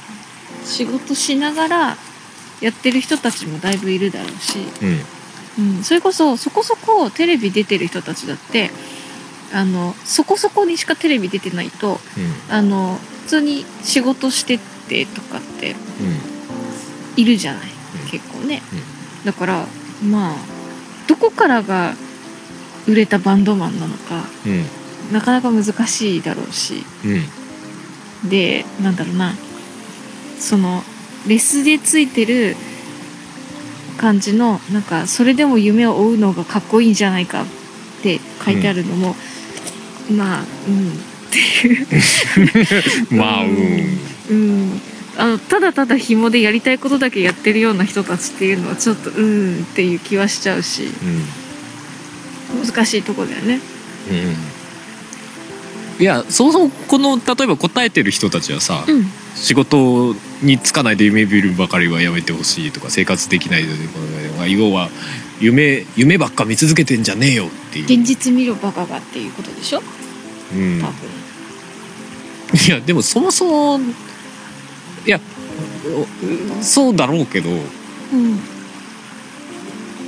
[0.66, 1.98] 仕事しながら
[2.62, 4.60] やってる人たちもだいぶいるだろうし、
[5.58, 5.76] うん。
[5.78, 8.72] うん、それこそそこそこテレビ出てる人たちだって
[9.54, 12.00] あのそこそこにしかテレビ出てないと
[12.50, 15.78] あの普通に仕事しててとかってうん。
[17.22, 17.62] いるじゃない、
[18.04, 18.10] うん。
[18.10, 18.64] 結構ね、
[19.24, 19.68] だから
[20.04, 20.36] まあ
[21.08, 21.94] どこからが
[22.88, 24.66] 売れたバンドマンなのかうん。
[25.14, 26.84] なかなか難しいだろうし。
[27.06, 27.43] うん
[28.30, 29.34] でなんだろうな。
[30.40, 30.84] その
[31.28, 32.56] レスでついてる
[33.98, 37.46] 感じのなんかそれでも夢を追うのがかっこいいんじゃないかっ
[38.02, 39.16] て書いてあるのも、
[40.12, 40.90] まあうん。
[40.90, 40.92] っ
[41.32, 41.88] ていう
[43.16, 44.00] まあうん。
[44.30, 44.82] うん。
[45.16, 50.84] あのただただ紐でやりたいことだけやってるような人たちっていうのはちょっとうんっていう気はしちゃうし。
[50.84, 52.66] うん。
[52.66, 53.60] 難しいとこだよね。
[54.12, 54.53] うん
[56.04, 59.06] いやそもそもこの例えば答えてる人たちはさ、うん。
[59.36, 63.70] 仕事に就かないで夢見るばかりはやめてほしいとか生活できないで
[64.52, 64.90] 要は
[65.40, 69.82] 夢夢ばっか見続けてんじゃねえよっていう、現実見ろバカがっていうことでしょ？
[70.54, 70.94] うん、多分。
[72.68, 73.84] いやでもそもそも
[75.06, 75.22] いや
[76.60, 78.40] おそうだろうけどうん。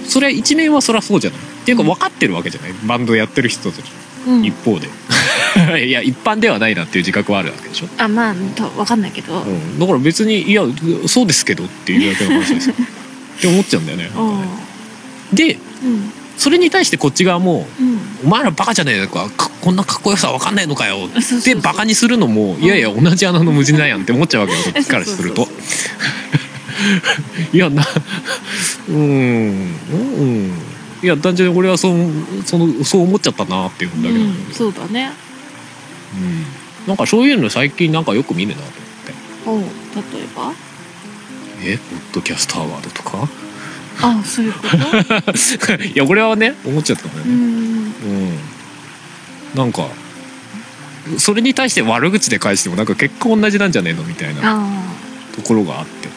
[0.06, 1.40] それは一面はそりゃそうじゃない。
[1.40, 2.74] っていうか分かってるわけじゃない。
[2.86, 3.92] バンドやってる人たち。
[4.28, 4.46] うん。
[4.46, 4.88] 一方で
[5.80, 10.64] いや一般ではないなっていう自覚はあるわけでしょ、あまあとわかんないけど、うん、だから別にいや
[11.08, 12.76] そうですけどっていうだけの話ですよ。
[13.38, 14.10] って思っちゃうんだよね。
[14.16, 14.44] あ
[15.34, 16.12] でうん。
[16.38, 21.56] それに対してこっち側もうん「お前らバカじゃねえのかかこんなかっこよさ分かんないのかよ」そうそうそう。
[21.56, 25.48] でバカにするのもいやいや同じ穴の無人なんやんって思っちゃうわけよこっちからすると。
[27.54, 27.88] いやな
[28.90, 28.98] うん。
[28.98, 29.02] う
[30.24, 30.52] ん。
[31.02, 31.98] いや単純に俺はそう
[32.46, 35.12] そのそう思っちゃったなっていうんだけど、うん、そうだね
[36.14, 36.46] うん。
[36.88, 39.14] なんかそういうの最近なんかよく見るなと思って。
[39.48, 39.60] おう
[40.14, 40.54] 例えば？
[41.64, 43.28] えポッドキャストアワードとか？
[44.02, 45.74] あそういうこと？
[45.84, 47.32] いや俺はね思っちゃったのよね。
[47.32, 47.40] うん。
[47.40, 47.42] う
[48.34, 48.38] ん。
[49.56, 49.88] なんか
[51.18, 54.68] それに対して悪口で返してもなんか結果同じなんじゃねえのみたいなあ
[55.36, 56.10] ところがあって。
[56.10, 56.12] あ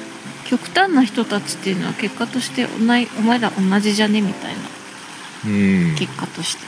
[0.49, 4.59] 極端な人たちっていうのは結果としておないお前ら同じじゃねみたいな
[5.47, 5.95] うん。
[5.97, 6.65] 結果として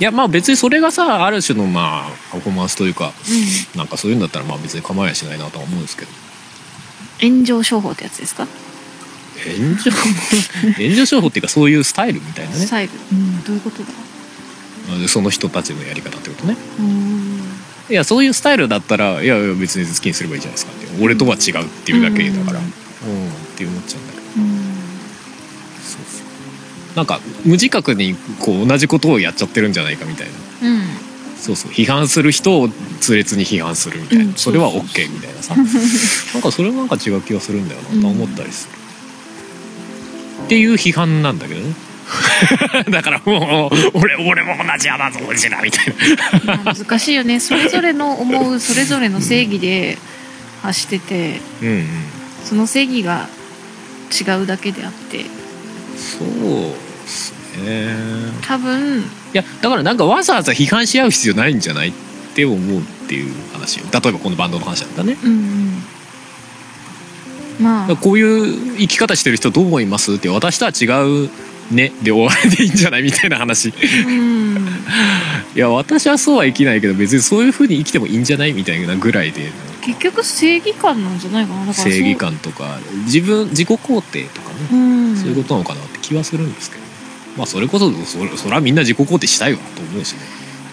[0.00, 3.12] いやまあ別にそれがさある種のまあパフォーマンスというか
[3.74, 6.10] うなんかそういうんだったらまあ別に構いやしないなとは思うんですけど。
[6.10, 6.14] ん
[7.34, 8.48] 炎上商法ってやつですか、
[9.44, 9.92] 炎上？
[10.82, 12.66] 炎上商法っていうかそういうスタイルみたいなね。
[12.66, 12.92] スタイル。
[13.12, 13.44] うん。
[13.44, 13.88] どういうことだ？
[15.08, 16.56] その人たちのやり方ってことね。
[16.80, 17.40] うん。
[17.88, 20.86] いやそういうスタイルだったらいやいや別に好きにすればいいじゃないですかって。
[21.04, 22.58] 俺とは違うっていうだけだから。
[22.58, 23.26] ううん。
[23.26, 24.11] んって思っちゃうんだ
[26.94, 30.26] なんか無自覚にこう同じことをやっちゃってるんじゃないかみたい
[30.62, 30.68] な。
[30.68, 32.68] うんそうそう批判する人を
[33.00, 34.34] 痛烈に批判するみたいな、うん。
[34.34, 35.56] それは OK みたいなさ。
[35.56, 35.62] な
[36.38, 41.74] んかそれはなんか違う気がするんだよなと思ったりする、っていう批判なんだけどね。
[42.90, 45.86] だからもう俺俺も同じ穴ぞ同じだみたい
[46.46, 46.62] な。
[46.62, 47.40] まあ難しいよね。
[47.40, 49.98] それぞれの思うそれぞれの正義で
[50.62, 51.86] 発しててうんうん。
[52.44, 53.28] その正義が
[54.12, 55.24] 違うだけであって
[55.96, 56.74] そうっ
[57.06, 57.94] すね。
[58.46, 59.00] 多分。
[59.00, 59.02] い
[59.32, 61.92] やだからなんかわざわざ批判し合う必要ないんじゃないっ
[62.34, 63.86] て思うっていう話よ。
[63.92, 65.16] 例えばこのバンドの話だったね。
[65.22, 65.30] うん
[67.58, 67.64] うん。
[67.64, 67.96] まあ。
[67.96, 70.86] こういう生き方してる人どう思いますって私とは違
[71.26, 71.30] う
[71.70, 73.68] ねで終わりでいいんじゃないみたいな話。
[73.70, 73.72] い
[74.04, 74.10] う
[74.54, 74.68] ん。
[75.54, 79.50] や私はそうは生きないけど別にそういう風に生きてもいいんじゃないみたいなぐらいで
[79.82, 81.60] 結局正義感なんじゃないかな。
[81.60, 85.16] だか正義感とか自分自己肯定とかね、うん。
[85.16, 86.82] そういうことなのかなって気はするんですけど。
[87.36, 90.20] まあそれこそそれそれはみんな自己肯定したいわと思うしね。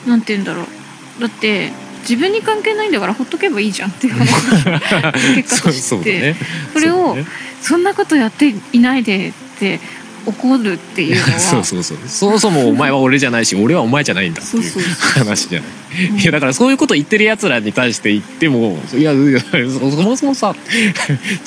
[0.08, 1.22] なんて言うんだろう。
[1.22, 4.32] だって自分に関係ないんだからほっとけばいいじゃんっていう話。
[5.36, 5.82] 結果として。
[5.82, 6.36] そね。
[6.74, 7.26] それをそね。
[7.62, 9.80] そんなことやっていないでって
[10.26, 11.98] 怒るっていうのは そうそうそう。
[12.08, 15.70] そもそもお前は俺じゃないし俺はお前じゃないんだっていうそうそうそう話じゃない。
[16.12, 20.56] うんいやだからそういうこと言ってるやつらに対して言ってもいやそそもそもさ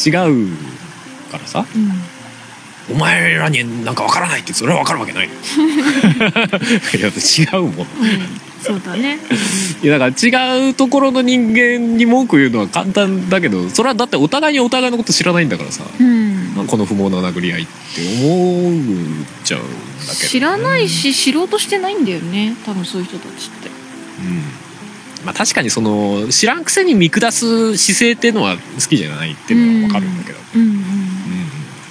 [0.05, 2.03] 違うからさうん。
[2.91, 5.29] お前らになんかわからないってそれはわかるわけない。
[5.29, 7.71] いや違うもん。
[7.71, 7.87] うん
[8.63, 9.19] そうだね。
[9.83, 15.85] いやだから違うところの人間に文句言うのは簡単だけどそれはだってお互いにお互いのこと知らないんだからさ。
[16.01, 16.67] うん。
[16.67, 17.73] この不毛な殴り合いって
[18.25, 19.71] 思っちゃうんだ
[20.15, 22.55] けど、知らないし知ろうとしてないんだよね。
[22.65, 23.69] 多分そういう人たちって。
[23.69, 23.73] う
[24.23, 25.25] ん。
[25.25, 30.61] まあ確かにその知らんくせに見下す姿勢っていうのは好きじゃないっていうのは分かるんだけど、うん。
[30.61, 30.83] うんうん。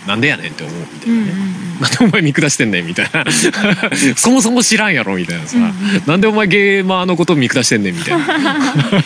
[0.08, 1.32] なんでやねんって思うみたいうんなね、
[1.66, 3.26] うんなんでお前見下してんねんみたいな。
[4.16, 5.72] そもそも知らんやろみたいなさ、うんうん。
[6.06, 8.26] なんでお前ゲーマーのことを見下してんねんみたいな。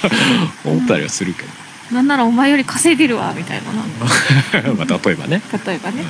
[0.65, 1.49] 思ったりはするけど。
[1.95, 3.71] なんならお前より稼いでるわみたいな。
[4.61, 5.41] な まあ例えばね。
[5.65, 6.03] 例えばね。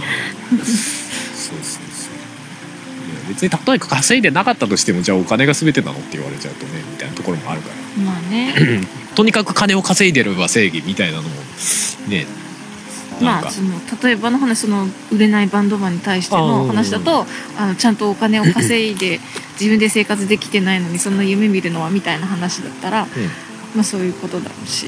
[0.50, 2.16] そうそうそう
[3.12, 8.04] いや別に例えば稼いでなかったとしてもじゃあお金が全てなのって言われちゃうとねみたいなところもあるから。
[8.04, 8.82] まあね。
[9.14, 11.30] とにかく金を稼いでれば正義みたいなのも
[12.08, 12.26] ね
[13.22, 13.70] まあその
[14.04, 17.26] 例えばの話その売れないバンドマンに対しての話だと
[17.58, 19.20] あのちゃんとお金を稼いで
[19.60, 23.08] 自分で生活できてないのにそんな夢見るのはみたいな話だったら、
[23.74, 24.88] まあそういうことだろうし。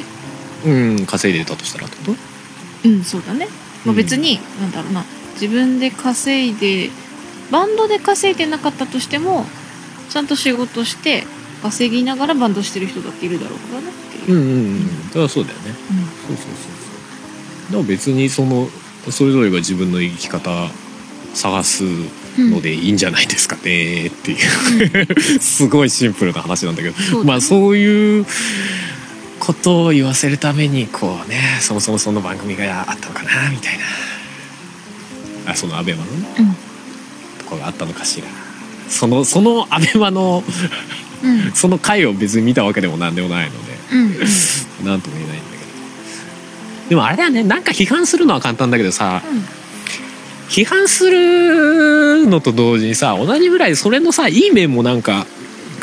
[0.65, 2.03] うん、うん、稼いでたとしたらってこ
[2.83, 2.89] と？
[2.89, 3.47] うんそうだね、
[3.85, 3.95] まあ、うん。
[3.95, 5.05] 別に、なんだろうな。
[5.35, 6.89] 自分で稼いで
[7.51, 9.45] バンドで稼いでなかったとしても
[10.09, 11.25] ちゃんと仕事して
[11.61, 14.37] 稼ぎながらバンドしてる人だっているだろうからねっていう。
[14.37, 14.89] う、んうんうん。
[15.11, 15.75] それはそうだよね。
[16.27, 16.76] そうそうそうそう
[17.69, 18.67] でも別にその
[19.09, 20.69] それぞれが自分の生き方
[21.33, 24.39] 探すうんのでいいんじゃないですかねっていう、
[25.41, 27.23] すごいシンプルな話なんだけど。
[27.23, 27.23] ね。
[27.23, 28.25] まあそういう
[29.39, 33.79] ことを言わせるためにこうねそもそもその番組があったのかなみたい
[35.45, 35.51] な。
[35.51, 36.11] あそのアベマの？
[36.11, 36.45] ねうん。
[37.39, 38.27] とこがあったのかしら。
[38.87, 40.43] そのそのアベマの
[41.23, 41.51] うん。
[41.55, 43.77] その回を別に見たわけでもなんでもないので。
[43.93, 43.99] うん
[44.81, 44.85] うん。
[44.85, 45.37] なんとも言えない
[46.89, 47.43] でもあれだよね。
[47.43, 49.21] なんか批判するのは簡単だけどさ
[50.49, 55.25] 批判するのと同時にさ同じぐらいそれのさいい面もなんか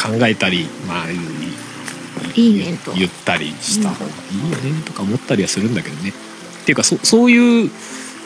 [0.03, 2.93] 考えたりまあいい面と。
[2.95, 6.11] 言ったりした方がいいよねとか思ったりはするんだけどね。
[6.11, 7.71] っていうかそそういう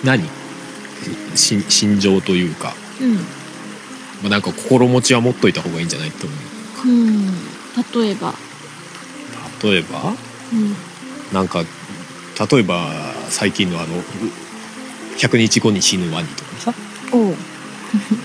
[0.05, 0.22] 何？
[1.35, 3.14] し心情というか、うん。
[3.14, 3.20] ま
[4.26, 6.35] あ、なんか心持ちは持っといた方がいいんじゃないと思
[6.85, 6.89] う。
[6.89, 7.26] うん。
[8.03, 8.35] 例えば。
[9.62, 10.12] 例えば？
[10.53, 10.74] うん。
[11.33, 11.64] なんか
[12.51, 12.89] 例えば
[13.30, 13.89] 最近のあの
[15.16, 16.74] 100日後に死ぬワニとかさ。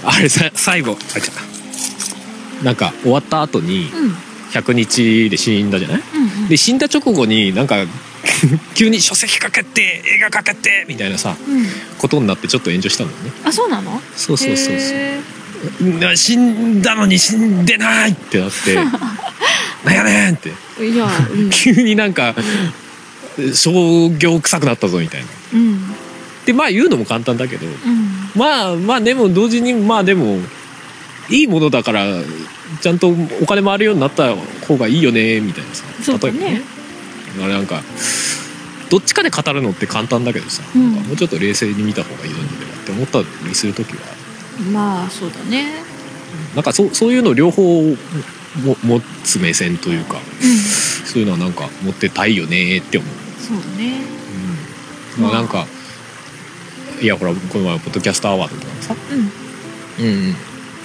[0.06, 0.92] あれさ最後。
[1.16, 1.34] あじゃ
[2.62, 4.16] あなんか終わった後にうん。
[4.52, 6.02] 100日で死んだじゃない？
[6.42, 7.78] うんで死んだ直後になんか
[8.76, 11.66] 急に書籍化決定映画化決定みたいなさうん。
[11.98, 13.32] ことになってちょっと炎上したんだよね。
[13.46, 14.00] あそうなの？
[14.16, 14.94] そうそうそうそ
[16.12, 16.16] う。
[16.18, 18.76] 死んだのに死んでないってなって
[19.86, 20.52] なんやねんって。
[20.80, 21.50] ーいやうん。
[21.52, 22.36] 急になんか
[23.54, 25.28] 商業臭くなったぞみたいな。
[25.54, 25.80] うん。
[26.46, 27.74] でまあ言うのも簡単だけどうん。
[28.36, 30.40] まあまあでも同時にまあでも
[31.30, 32.06] いいものだから
[32.82, 33.10] ちゃんと
[33.42, 34.36] お金回るようになった
[34.68, 35.86] 方がいいよねみたいなさ。
[36.08, 36.62] 例え
[37.38, 37.82] ばあれなんか
[38.90, 40.94] どっちかで語るのって簡単だけどさ、うん。
[40.94, 44.02] なんかもうちょっと冷静に見た方がいいのではって思ったりする時は。
[44.72, 45.82] まあそうだね。
[46.56, 47.96] なんかそうそういうの両方も
[48.84, 50.58] 持つ目線というかうん。
[51.06, 53.23] そういうのはなんか持ってたいよねって思う。
[53.54, 54.02] そうだね。
[55.18, 55.24] うん。
[55.24, 55.68] まあ、まあなんか
[57.02, 58.96] いやほらこの前ポッドキャストアワードとかもさ。
[60.00, 60.06] うん。
[60.06, 60.36] うん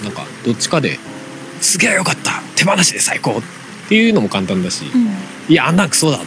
[0.03, 0.97] なんかどっちかで
[1.61, 5.07] すげえよかった手放しで最高っていうのも簡単だし、うん。
[5.51, 6.19] いやあんなんクソだ。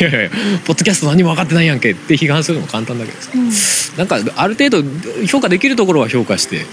[0.00, 0.30] いやいやいや
[0.66, 3.50] ポッドキャスト何も分かってないやんけって批判するのも簡単だけどさ、うん。
[3.96, 4.84] なんかある程度
[5.26, 6.66] 評価できるところは評価して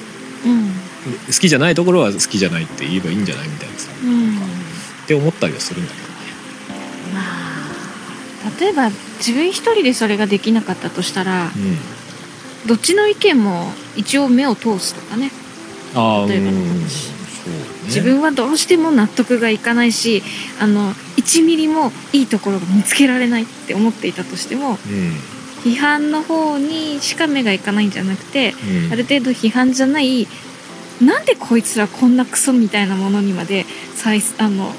[0.45, 0.73] うん。
[1.27, 3.89] 好きじゃないところは好きじゃないって言えばいいんじゃないみたいなさ。
[4.03, 4.35] うん。
[4.35, 4.39] っ
[5.07, 6.02] て思ったりはするんだけど
[8.59, 11.49] 例えば自分一人でそれができなかったとしたら
[12.65, 15.31] どっちの意見も一応目を通すとかね。
[16.27, 17.13] 例えばのうん話ね。
[17.85, 20.23] 自分はどうしても納得がいかないし
[20.59, 24.77] あの1ミリもいいところが見つけられないって思っていたとしてもうん。
[25.63, 28.53] 批判の方にしか目がいかないんじゃなくて
[28.87, 28.93] うん。
[28.93, 30.27] ある程度批判じゃない
[31.01, 33.65] なんでこいつらこんなクソみたいなものにまで
[33.95, 34.71] さいあの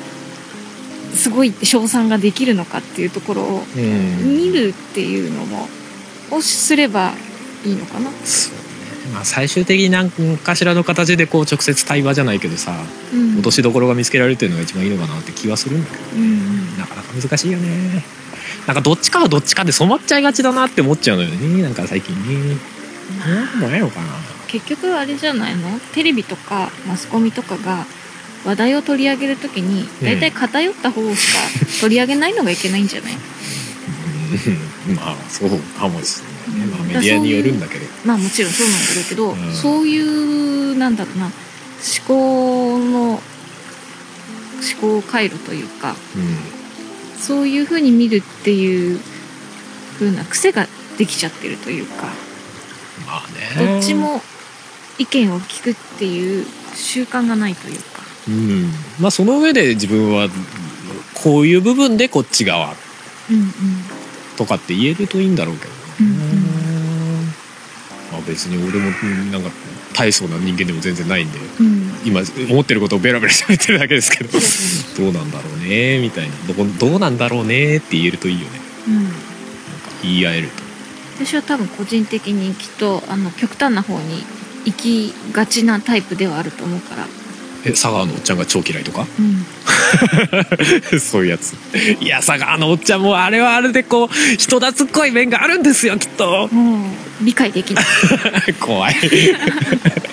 [1.15, 4.37] すごい称賛ができるのかっていうところをうん。
[4.37, 5.69] 見るっていうのも
[6.31, 7.13] をすれば
[7.65, 8.11] いいのかな。
[9.13, 12.73] まあ最終的に何かしらの形でこう直接対話じゃないけどさ
[13.13, 13.35] うん。
[13.35, 16.03] 落としどころが見つけられるっていうのが一番いいのかなって気はするんだけど。
[16.17, 18.05] うんなかなか難しいよね。
[18.67, 21.63] なんかどっちかはどっちかで染まっちゃいがちだなって思っちゃうのよね。
[21.63, 22.57] なんか最近ね。
[23.21, 24.07] なんもないのかな。
[24.49, 25.79] 結局あれじゃないの？
[25.93, 27.85] テレビとかマスコミとかが
[28.45, 31.39] 話題を取り上げるときに大体偏った方しか
[31.81, 34.95] 取り上げないのがいけないんじゃない、うん。
[34.97, 37.87] まあそうかもしれないね、まあ、メディアによるんだけど。
[38.05, 39.55] まあもちろんそうなんだろうけど、うん。
[39.55, 41.33] そういうなんだろうな思
[42.07, 43.23] 考の思
[44.81, 46.37] 考回路というかうん。
[47.21, 49.01] そういうふうに見るっていう
[49.99, 50.69] 風な癖が
[50.99, 52.09] できちゃってるというか
[53.07, 53.67] まあね。
[53.73, 54.23] どっちも
[54.99, 57.94] 意見を聞くっていう習慣がないというか。
[58.29, 58.71] うん。
[59.01, 60.29] まあその上で自分は
[61.15, 62.75] こういう部分でこっち側
[64.37, 65.71] とかって言えるといいんだろうけど
[66.01, 66.15] うんうん。
[68.13, 69.51] まあ、別に俺もうんなんか
[69.95, 71.91] 大層な人間でも全然ないんでうん。
[72.05, 72.21] 今
[72.51, 74.31] 思ってることをベラベラ喋ってるだけですけど
[75.05, 76.35] どうなんだろうねみたいな。
[76.47, 78.61] どこどうなんだろうねって言えるといいよね。
[78.89, 79.05] うん。
[79.05, 79.17] なんか
[80.03, 80.65] 言い合えると。
[81.25, 84.25] 私は多分個人的にきっとあの極端な方に
[84.65, 87.07] 行きがちなタイプではあると思うから、
[87.67, 89.07] え佐川のおっちゃんが超嫌いとか？
[90.93, 91.55] うん、 そういうやつ。
[92.01, 96.49] いや佐川のおっちゃんもあれはあれでこう人懐っこい面があるんですよきっと。
[96.53, 97.85] もう理解できない。
[98.61, 98.95] 怖い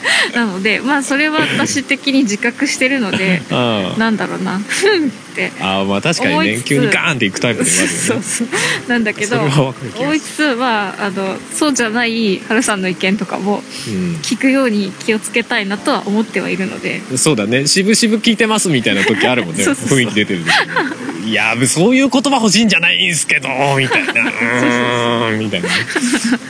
[0.36, 4.58] なのでまあそれは私的に自覚してるので うんなんだろうな。
[5.32, 5.52] って。
[5.60, 6.58] あーまあ確かに思いつつ。
[6.58, 7.98] ね急にガーンっていくタイプでもあるよね。
[7.98, 8.48] そうそう。
[8.88, 13.64] なんだけど思いつつはあのそうじゃない春さんの意見とかも
[14.22, 17.02] 聞くように気をつけたいなとは思ってはいるので。
[17.12, 17.68] うん、そうだね。
[17.68, 19.64] 渋々聞いてますみたいな時あるもんね。
[19.64, 20.00] そうそうそう。
[20.00, 21.32] 雰囲気出てる時に。
[21.32, 23.48] いやそういう言葉欲しいんじゃないんすけど
[23.78, 24.14] みたいな。
[25.38, 25.74] みたいなね。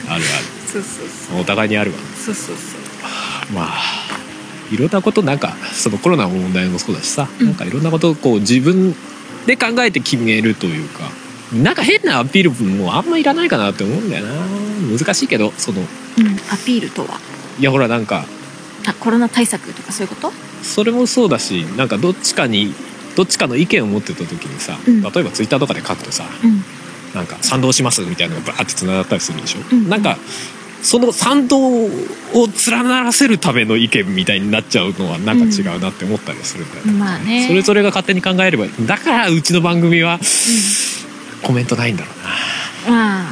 [0.08, 0.24] ある
[0.72, 1.98] そうそうあるお互いにあるわ。
[2.16, 2.81] そうそうそうそう
[3.52, 3.72] まあ
[4.70, 7.46] いろんなことなんかそのコロナの問題もそうだしさ、うん。
[7.46, 8.94] なんかいろんなことをこう自分
[9.46, 11.10] で考えて決めるというか
[11.52, 14.32] なんか変なアピールもあんまいらないかなって思うんだよな。
[14.98, 15.80] 難しいけどその。
[15.80, 15.86] うん、
[16.50, 17.18] アピールとは？
[17.58, 18.24] いやほらなんか
[18.86, 20.32] あコロナ対策とかそういうこと？
[20.62, 22.74] それもそうだしなんかどっちかに
[23.16, 25.02] どっちかの意見を持ってた時にさ、うん。
[25.02, 26.62] 例えばツイッターとかで書くとさうん。
[27.14, 29.88] なんか賛同しますみたいなのがバーってつながったりするでしょ、うん。
[29.88, 30.16] なんか
[30.82, 31.88] その賛同を
[32.68, 37.46] 連ならせるための意見みたいになっちゃうのはなんか違うなって思ったりするんだよね、まあね。
[37.46, 40.18] それぞれが勝手に考えればだからうちの番組は
[41.42, 42.96] コメントないんだろうな。
[42.96, 43.26] まあ。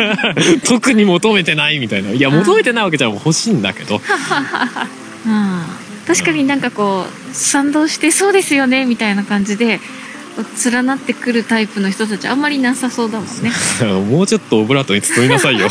[0.66, 2.10] 特に求めてないみたいな。
[2.10, 2.38] いやうん。
[2.38, 4.00] 求めてないわけじゃ欲しいんだけど。
[5.26, 5.62] うん。
[6.06, 9.80] 確かになんかこう賛同してそうですよねみたいな感じで
[10.70, 13.50] 連なってくるタイプの人たちあんまりなさそうだもんね。
[14.10, 15.66] もうちょっとオブラートに包みなさいよ。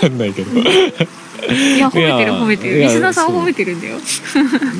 [0.00, 0.60] かんないけど。
[0.60, 2.78] いや褒めてる褒めてる。
[2.78, 3.98] いやリスナーさん褒めてるんだよ。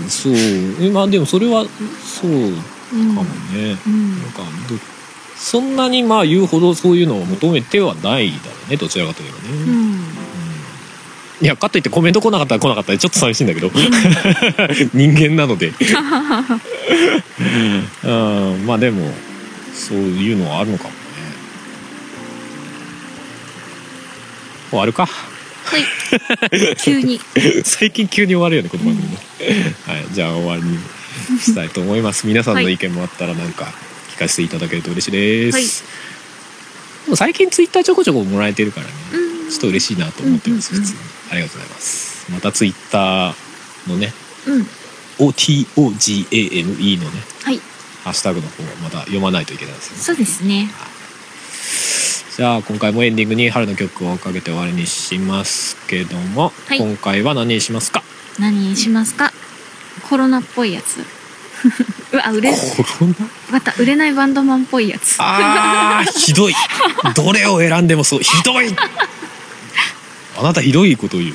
[0.09, 0.35] そう。
[0.81, 1.65] えまあでもそれは
[2.05, 4.19] そううんかもね、うん。
[4.19, 4.77] なんかど
[5.37, 10.30] そんなにまあ言うほどそういうのを求めてはないだろうねどちらかといえばね、うんうん
[11.43, 13.71] いやかといってコメント来なかったら来なかったらちょっと寂しいんだけど。
[14.93, 15.73] 人間なので。
[18.05, 18.67] うん。
[18.67, 19.11] まあでも
[19.73, 20.97] そういうのはあるのかもね。
[24.69, 25.07] 終わるか。
[25.07, 25.87] はい。
[26.77, 27.19] 急に。
[27.65, 29.17] 最近急に終わるよねこの番組ね、
[29.87, 30.79] はい、じゃあ終わりに
[31.41, 32.27] したいと思います。
[32.27, 33.73] 皆さんの意見もあったらなんか
[34.15, 35.85] 聞かせていただけると嬉しいです、
[37.09, 37.17] はい。
[37.17, 39.51] 最近ツイッターちょこちょこもらえてるからね、うん。
[39.51, 42.31] ちょっと嬉しいなと思ってます、うんうんうん普通にありがとうございます。
[42.33, 43.35] またツイッター
[43.89, 44.13] のね
[44.47, 44.67] うん。
[45.19, 47.61] OTOGAME のねはい。
[48.05, 50.03] ハッシュタグの方また読まないといけないですよね。
[50.03, 50.69] そうですね。
[52.37, 56.79] じゃあ今回もエンディングに春の曲をかけて終わりにしますけども、はい。
[56.79, 58.03] 今回は何にしますか？
[58.39, 59.33] 何にしますか？
[60.09, 61.05] コロナっぽいやつ。
[62.13, 62.57] うわ売れコ
[63.05, 63.15] ロナ？
[63.51, 65.17] また売れないバンドマンっぽいやつ。
[65.19, 66.55] あーひどい。
[67.15, 68.21] どれを選んでもそう。
[68.21, 68.75] ひどい
[70.41, 71.31] あなたひどいこと言う。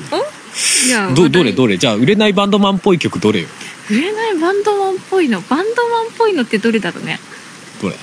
[0.86, 1.78] いやどどれれどれ？
[1.78, 3.48] じゃあ売れないバンドマンっぽい曲どれよ。
[3.90, 7.20] 売れないバンドマンっぽいのバンドマンっぽいのってどれだろうね。
[7.80, 7.96] どれ？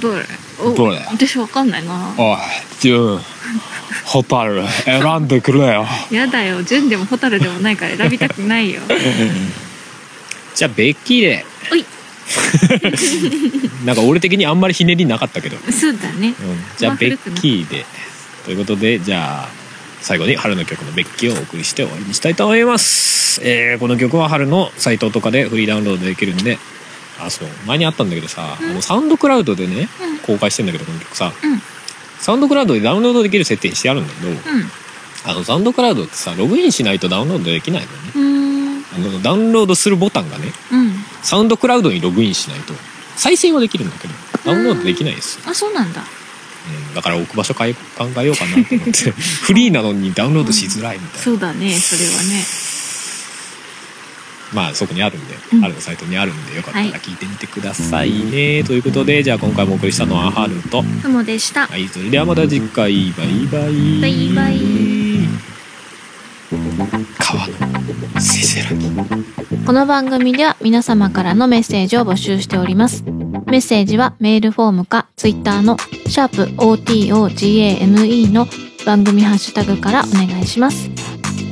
[0.00, 0.24] どれ？
[0.58, 0.96] おどれ？
[1.10, 2.14] 私わかんないな。
[2.18, 2.38] おい
[2.80, 3.20] ジュン
[4.04, 5.86] ホタル選んでくれよ。
[6.10, 6.62] やだよ。
[6.62, 8.80] 純でもホタルでもないから選びたくないよ。
[10.56, 11.84] じゃあベッキーでおい。
[13.84, 16.34] なんか俺的にあんまりひねりなかったけど、うん、そうだね。
[16.78, 17.84] じゃあベッキーで。
[18.44, 19.61] ということでじゃあ
[20.02, 26.58] 最後に春の曲のベッキーをお送りして終わりにしたいと思います、えーこの曲は春のサイトとかでフリーダウンロードできるんで
[27.18, 28.70] あそう前にあったんだけどさ、うん。
[28.70, 30.18] あのサウンドクラウドでねうん。
[30.18, 31.26] 公開してんだけどこの曲さ。
[31.26, 31.60] うん。
[32.18, 34.36] サウンドクラウドでダウンロードできる設定にしてあるんだけどうん。
[35.24, 38.84] あのサウンドクラウドってさログインしないとダウンロードできないのね。
[38.94, 40.92] あのダウンロードするボタンがねうん。
[41.22, 42.74] サウンドクラウドにログインしないと
[43.16, 46.02] 再生はできるんだけどダウンロードできないですよ、あそうなんだ
[46.88, 49.10] うん、だから置く場所考えようかなと思って
[49.42, 52.44] フリーなのにダウンロードしづらいみたいな、そうだねそれはね。
[54.52, 55.64] まあそこにあるんで、うん。
[55.64, 61.66] あるのサイトにあるんでよかったら聞いてみてくださいね、ということでじゃあ今回もお送りしたのはハルとふもでした。
[61.66, 63.12] はいそれではまた次回。
[63.12, 64.00] バイバイ。
[64.00, 64.60] バイバイ。
[67.18, 69.31] 川のせせらぎ
[69.64, 73.04] この番組では皆様からのメッセージを募集しております。
[73.46, 75.76] メッセージはメールフォームかツイッターの
[76.08, 78.46] シャープ o t o g a m e の
[78.84, 80.90] 番組ハッシュタグからお願いします。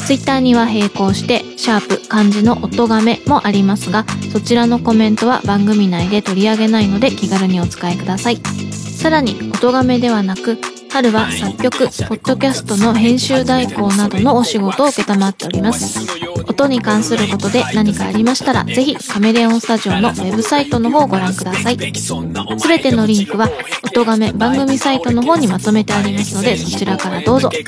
[0.05, 8.39] ツイッターには並行して、シャープ漢字の音がめもありますが、そちらのコメントは番組内で取り上げないので気軽にお使いください。
[8.73, 10.59] さらに、音がめではなく、
[10.91, 16.01] 春は作曲、ポッドキャストの編集代行などのお仕事を受けたまっております。
[16.49, 21.79] 音に関することで何かありましたら、ぜひカメレオンスタジオのウェブサイトの方をご覧ください。
[21.95, 23.49] すべてのリンクは、
[23.85, 27.51] 音がめ番組サイトの方にまとめてありますので、そちらからどうぞ。
[27.51, 27.63] 平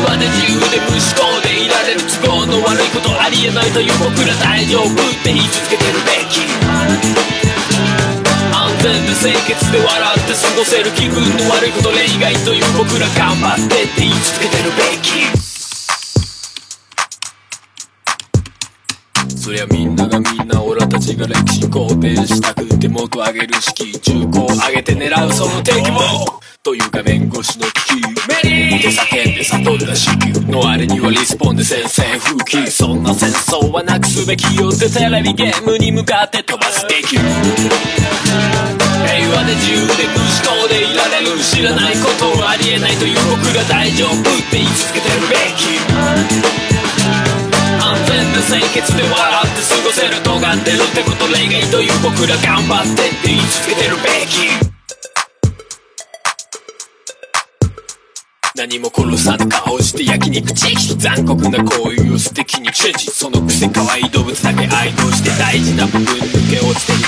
[0.00, 6.05] 和で自由で無思考でいられる都合の悪いことありえないという僕ら大丈夫って言い続けてる
[9.16, 15.26] 清潔で笑って過ごせる気分の悪いこと例外という僕ら頑張ってって言い続けてるべき
[19.38, 26.00] そりゃみんながみんな俺たちが歴史肯定したくて元上げる式中古を上げて狙うその敵も
[26.62, 27.94] という画面越しの危機
[28.44, 37.16] メリーと叫んで悟った子宮のあれにはリスポンで宣戦布告そんな戦争はなくすべきよってテレビゲームに向かって飛ばすべき
[39.06, 44.18] 平和で自由で無思考でいられる知らないことはありえないという僕が大丈夫。
[44.18, 45.78] って言い続けてるべき。
[47.78, 54.75] 安全で清潔で笑って過ごせる尖ってるってこと例外という僕ら頑張ってって言い続けてるべき。
[58.56, 67.04] 何も殺さぬ顔して焼肉チキ残酷な行為を素敵にチェンジそのくせ可愛い動物だけ愛動して大事な部分抜け落ちてる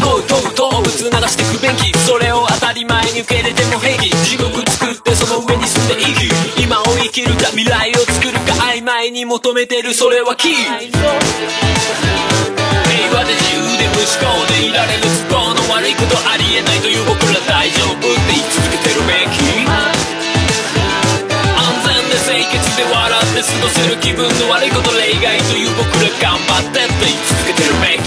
[0.00, 0.96] こう問う動物流
[1.28, 6.08] してくべきそれを当たり前に受け入れても平気地獄作ってその上に住んで生
[6.56, 10.72] き今を生きるか未来を作るか曖昧に求めてるそれはキー平
[13.12, 18.07] 和で自由で無思考でいられる都合の悪いことありえないという僕ら大丈夫。
[23.58, 27.97] 笑って過ごせる気分の悪いこと例外という僕ら頑張ってって言い続けてるメイ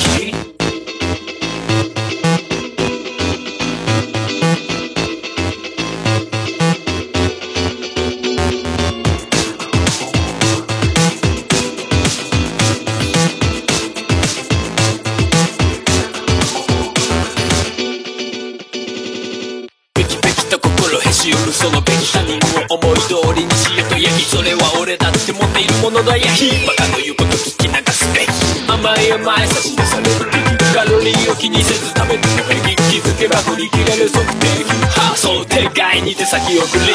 [25.82, 28.30] ものだやひバカの言うこと聞き流すべき
[28.70, 36.94] 甘い甘い差し出されるべきカロリーを気にせず食べてるべき気づけば振り切れる測定器発想手外に手先送り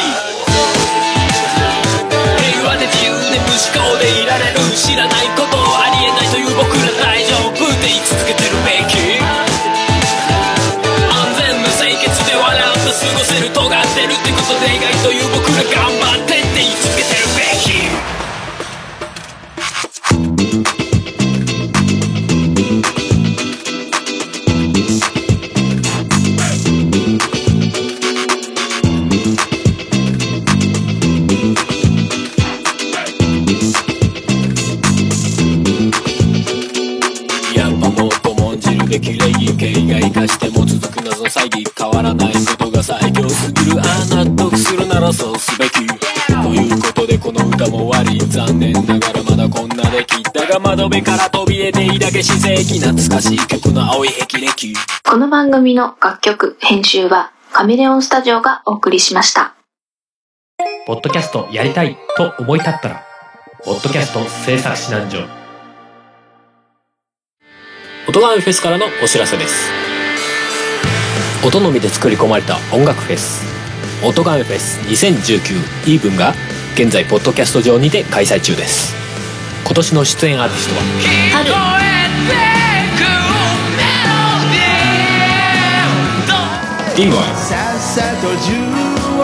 [2.39, 5.56] 平和で自由で無思考でいられる知らないこと
[52.17, 54.73] け自世紀懐かしい曲の青い霹靂
[55.07, 59.53] この番組の楽曲、編集はカメレオンスタジオがお送りしました。
[60.87, 63.03] ポッドキャストやりたいと思い立ったら、
[63.63, 65.27] ポッドキャスト制作指南所。
[68.09, 69.69] 音がフェスからのお知らせです。
[71.45, 73.45] 音のみで作り込まれた音楽フェス、
[74.03, 76.33] 音がフェス2019イーブンが
[76.73, 78.95] 現在ポッドキャスト上にて開催中です。
[79.63, 81.96] 今年の出演アーティストは、
[82.27, 82.35] 春、
[86.95, 88.53] ディンゴイ、さっさと銃
[89.17, 89.21] を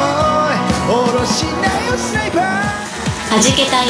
[0.87, 2.41] 下ろしなよスナイパー。
[3.35, 3.87] はじけたい、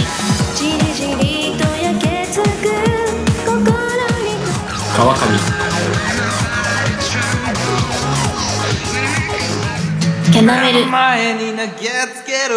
[0.56, 1.22] じりじり
[1.58, 2.46] と焼けつく
[3.46, 4.32] 心に。
[4.96, 5.20] 川上、
[10.32, 11.68] キャナメル、前に投げ
[12.16, 12.54] つける。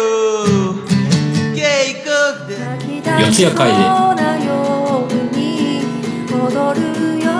[3.19, 3.61] 四谷楓
[4.15, 4.76] なように
[6.47, 6.79] 踊る
[7.19, 7.31] よ。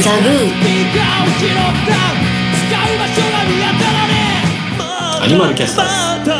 [0.00, 0.52] ザグー、
[5.22, 6.24] アニマルキャスター。
[6.24, 6.30] ズ。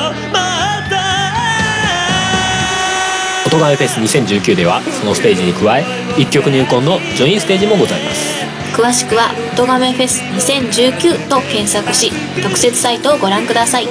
[3.46, 5.84] 音がめフェス2019ではそのステージに加え
[6.18, 8.44] 一曲入魂のジョインステージもございます。
[8.74, 13.86] 詳しくは「音亀フェス2019」と検索し特設サイトをご覧ください。
[13.86, 13.88] ウ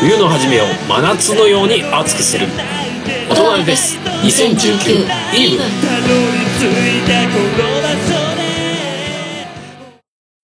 [0.00, 2.46] 冬の初めを真夏のように熱くする
[3.30, 5.68] 「音羽フェス2019イーブン」